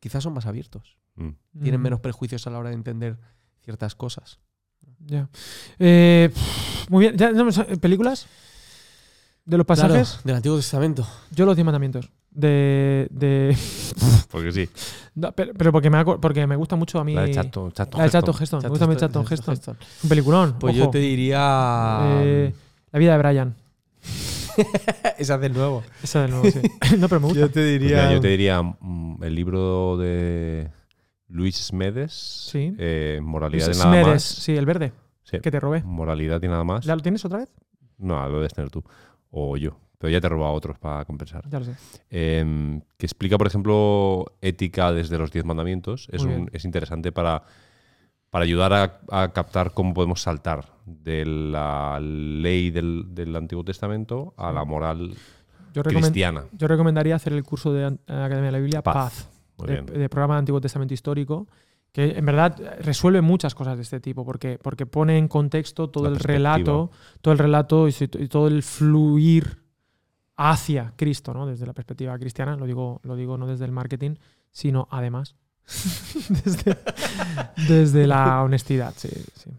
[0.00, 0.96] quizás son más abiertos.
[1.16, 1.30] Mm.
[1.62, 3.18] Tienen Mm, menos prejuicios a la hora de entender
[3.64, 4.38] ciertas cosas.
[5.00, 5.28] Ya.
[5.78, 6.30] Eh,
[6.88, 7.16] muy bien.
[7.16, 7.32] ¿Ya
[7.80, 8.26] películas?
[9.48, 10.08] ¿De los pasajes?
[10.10, 11.06] Claro, del Antiguo Testamento.
[11.30, 12.10] Yo los 10 mandamientos.
[12.30, 13.08] De.
[13.10, 13.56] de
[14.30, 14.68] Porque sí.
[15.14, 17.14] No, pero, pero porque, me, porque me gusta mucho a mí.
[17.14, 18.60] La de Chato, Chato la de Charlton Heston.
[18.62, 19.76] Me gusta mucho Charlton Heston.
[20.02, 20.56] Un peliculón.
[20.60, 20.84] Pues ojo.
[20.84, 21.98] yo te diría.
[22.20, 22.54] Eh,
[22.92, 23.54] la vida de Brian.
[25.18, 25.82] Esa es del nuevo.
[26.02, 26.60] Esa de nuevo, sí.
[26.98, 27.40] no, pero me gusta.
[27.40, 27.96] Yo te Pues diría.
[28.02, 30.70] mira, yo te diría mm, el libro de
[31.28, 32.74] Luis Smedes, Sí.
[32.78, 34.22] eh, Moralidad y nada Smedes, más.
[34.22, 34.92] sí, el verde,
[35.22, 35.40] Sí.
[35.40, 35.82] que te robé.
[35.84, 36.84] Moralidad y nada más.
[36.84, 37.48] ¿Ya lo tienes otra vez?
[37.98, 38.82] No, lo debes tener tú.
[39.30, 39.78] O yo.
[39.98, 41.48] Pero ya te he robado otros para compensar.
[41.50, 41.74] Ya lo sé.
[42.10, 46.08] Em, que explica, por ejemplo, ética desde los diez mandamientos.
[46.12, 47.42] Es, un- es interesante para,
[48.30, 54.34] para ayudar a, a captar cómo podemos saltar de la ley del, del Antiguo Testamento
[54.36, 55.14] a la moral
[55.74, 56.44] Yo, cristiana.
[56.52, 59.28] yo recomendaría hacer el curso de Academia de la Biblia, Paz.
[59.56, 61.48] Paz, de, de programa de Antiguo Testamento Histórico,
[61.98, 66.04] que en verdad resuelve muchas cosas de este tipo, porque, porque pone en contexto todo
[66.04, 67.92] La el relato, todo el relato y,
[68.28, 69.64] todo el fluir
[70.36, 71.44] hacia Cristo, ¿no?
[71.44, 74.14] Desde la perspectiva cristiana, lo digo, lo digo no desde el marketing,
[74.52, 75.34] sino además
[76.44, 76.78] desde,
[77.66, 78.94] desde la honestidad.
[78.96, 79.50] Sí, sí.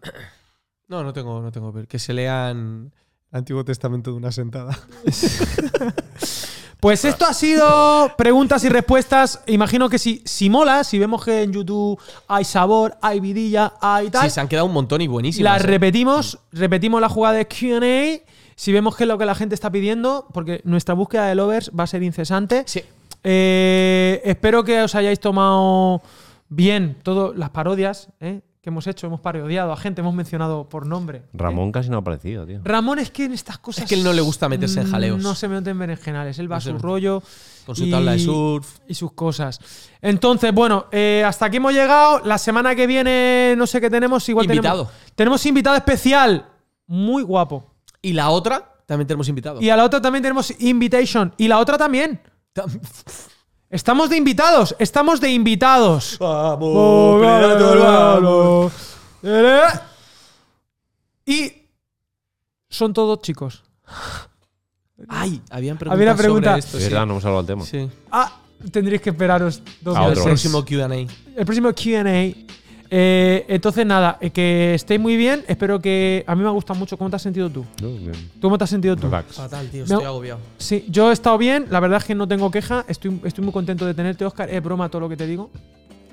[0.88, 1.74] No, no tengo, no tengo.
[1.90, 2.94] Que se lean
[3.34, 4.80] el Antiguo Testamento de una sentada.
[6.80, 9.42] Pues esto ha sido preguntas y respuestas.
[9.48, 14.10] Imagino que si, si mola, si vemos que en YouTube hay sabor, hay vidilla, hay
[14.10, 15.54] tal, Sí, se han quedado un montón y buenísimas.
[15.54, 15.68] las ¿eh?
[15.68, 18.26] repetimos, repetimos la jugada de QA.
[18.56, 21.70] Si vemos que es lo que la gente está pidiendo, porque nuestra búsqueda de lovers
[21.78, 22.64] va a ser incesante.
[22.66, 22.82] Sí.
[23.24, 26.02] Eh, espero que os hayáis tomado
[26.48, 28.40] bien todas las parodias ¿eh?
[28.70, 29.08] Que hemos hecho.
[29.08, 31.18] Hemos parodiado a gente, hemos mencionado por nombre.
[31.20, 31.24] ¿eh?
[31.34, 32.62] Ramón casi no ha aparecido, tío.
[32.64, 33.88] Ramón es que en estas cosas.
[33.88, 35.22] que él no le gusta meterse en mm, jaleos.
[35.22, 36.40] No se mete en berenjenales.
[36.40, 36.82] Él va No a su mete.
[36.84, 37.24] rollo
[37.66, 38.80] Con su y- tabla de surf.
[38.88, 39.60] y sus cosas.
[40.02, 42.22] Entonces, bueno, eh, hasta aquí hemos llegado.
[42.26, 44.28] La semana que viene, no sé qué tenemos.
[44.30, 44.86] Igual Invitado.
[44.86, 46.46] Tenemos, tenemos invitado especial.
[46.88, 47.74] Muy guapo.
[48.02, 49.62] Y la otra, también tenemos invitado.
[49.62, 51.34] Y a la otra también tenemos invitation.
[51.38, 52.22] Y la otra también.
[53.70, 54.76] Estamos de invitados.
[54.80, 56.18] Estamos de invitados.
[56.20, 58.74] Vamos, Predator, vamos.
[61.26, 61.54] Y
[62.68, 63.64] son todos chicos.
[65.08, 66.50] Ay, habían preguntas Había una pregunta.
[66.50, 66.78] sobre esto.
[66.78, 66.90] Es sí.
[66.90, 67.66] verdad, no hemos hablado del tema.
[67.66, 67.90] Sí.
[68.12, 68.40] Ah,
[68.72, 70.24] tendréis que esperaros dos A El meses.
[70.26, 70.86] próximo QA.
[71.36, 72.49] el próximo QA.
[72.92, 75.44] Eh, entonces, nada, eh, que estéis muy bien.
[75.48, 76.24] Espero que.
[76.28, 76.98] A mí me ha gustado mucho.
[76.98, 77.64] ¿Cómo te has sentido tú?
[77.82, 78.12] No, bien.
[78.42, 79.04] ¿Cómo te has sentido tú?
[79.04, 79.36] Relax.
[79.36, 79.86] Fatal, tío.
[79.86, 80.40] Me- Estoy agobiado.
[80.58, 81.68] Sí, yo he estado bien.
[81.70, 82.86] La verdad es que no tengo queja.
[82.88, 84.50] Estoy, estoy muy contento de tenerte, Oscar.
[84.50, 85.52] Es broma todo lo que te digo.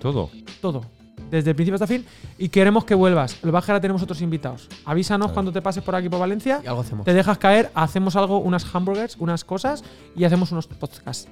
[0.00, 0.30] Todo.
[0.60, 0.84] Todo.
[1.30, 2.08] Desde el principio hasta el fin.
[2.38, 3.38] Y queremos que vuelvas.
[3.42, 4.68] El Bajera tenemos otros invitados.
[4.84, 6.60] Avísanos cuando te pases por aquí por Valencia.
[6.62, 7.04] Y algo hacemos.
[7.04, 9.82] Te dejas caer, hacemos algo, unas hamburgers, unas cosas
[10.14, 11.28] y hacemos unos podcasts.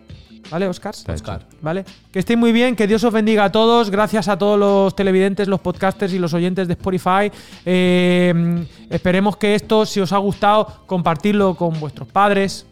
[0.50, 0.94] ¿Vale, Oscar?
[0.94, 1.22] Está hecho.
[1.22, 1.46] Oscar.
[1.62, 1.84] ¿Vale?
[2.12, 3.90] Que estéis muy bien, que Dios os bendiga a todos.
[3.90, 7.30] Gracias a todos los televidentes, los podcasters y los oyentes de Spotify.
[7.64, 12.66] Eh, esperemos que esto, si os ha gustado, compartirlo con vuestros padres,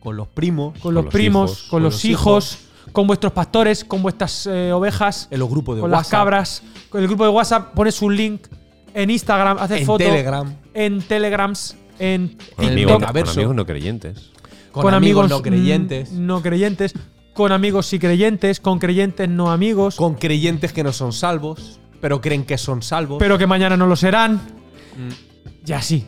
[0.00, 0.78] Con los primos.
[0.80, 2.58] con los los primos, hijos, con, los, hijos,
[2.92, 7.00] con vuestros pastores, con vuestras eh, ovejas, En los grupos de con las cabras, con
[7.00, 7.74] el grupo de WhatsApp.
[7.74, 8.46] Pones un link
[8.94, 10.54] en Instagram, haces En foto, Telegram.
[10.74, 14.30] en Telegrams, en Con amigos, con amigos no creyentes.
[14.72, 16.12] Con, amigos, no creyentes.
[16.12, 16.94] no creyentes,
[17.34, 21.80] con amigos sí creyentes, con creyentes no amigos, Con creyentes que no son salvos.
[22.00, 23.18] Pero creen que son salvos.
[23.18, 24.34] pero que mañana no lo serán.
[24.34, 25.66] Mm.
[25.68, 26.06] Y así.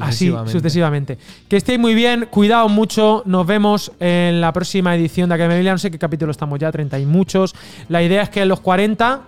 [0.00, 1.18] Así Sucesivamente.
[1.48, 3.22] Que estéis muy bien, cuidaos mucho.
[3.26, 5.72] Nos vemos en la próxima edición de Academia.
[5.72, 7.54] No sé qué capítulo estamos ya, 30 y muchos.
[7.88, 9.22] La idea es que en los 40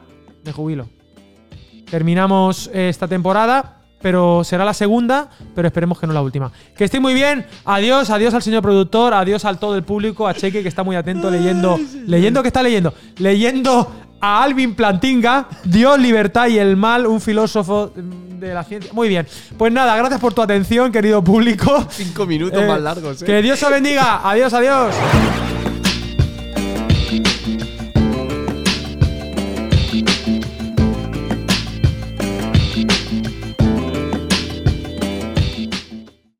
[0.44, 0.88] me jubilo.
[1.90, 6.52] Terminamos esta temporada, pero será la segunda, pero esperemos que no la última.
[6.76, 7.46] Que estéis muy bien.
[7.64, 10.94] Adiós, adiós al señor productor, adiós al todo el público, a Cheque que está muy
[10.94, 13.90] atento leyendo, leyendo que está leyendo, leyendo
[14.20, 18.92] a Alvin Plantinga, Dios, libertad y el mal, un filósofo de la ciencia.
[18.92, 19.26] Muy bien.
[19.56, 21.86] Pues nada, gracias por tu atención, querido público.
[21.88, 23.24] Cinco minutos Eh, más largos, ¿eh?
[23.24, 24.20] Que Dios os bendiga.
[24.22, 24.94] Adiós, adiós.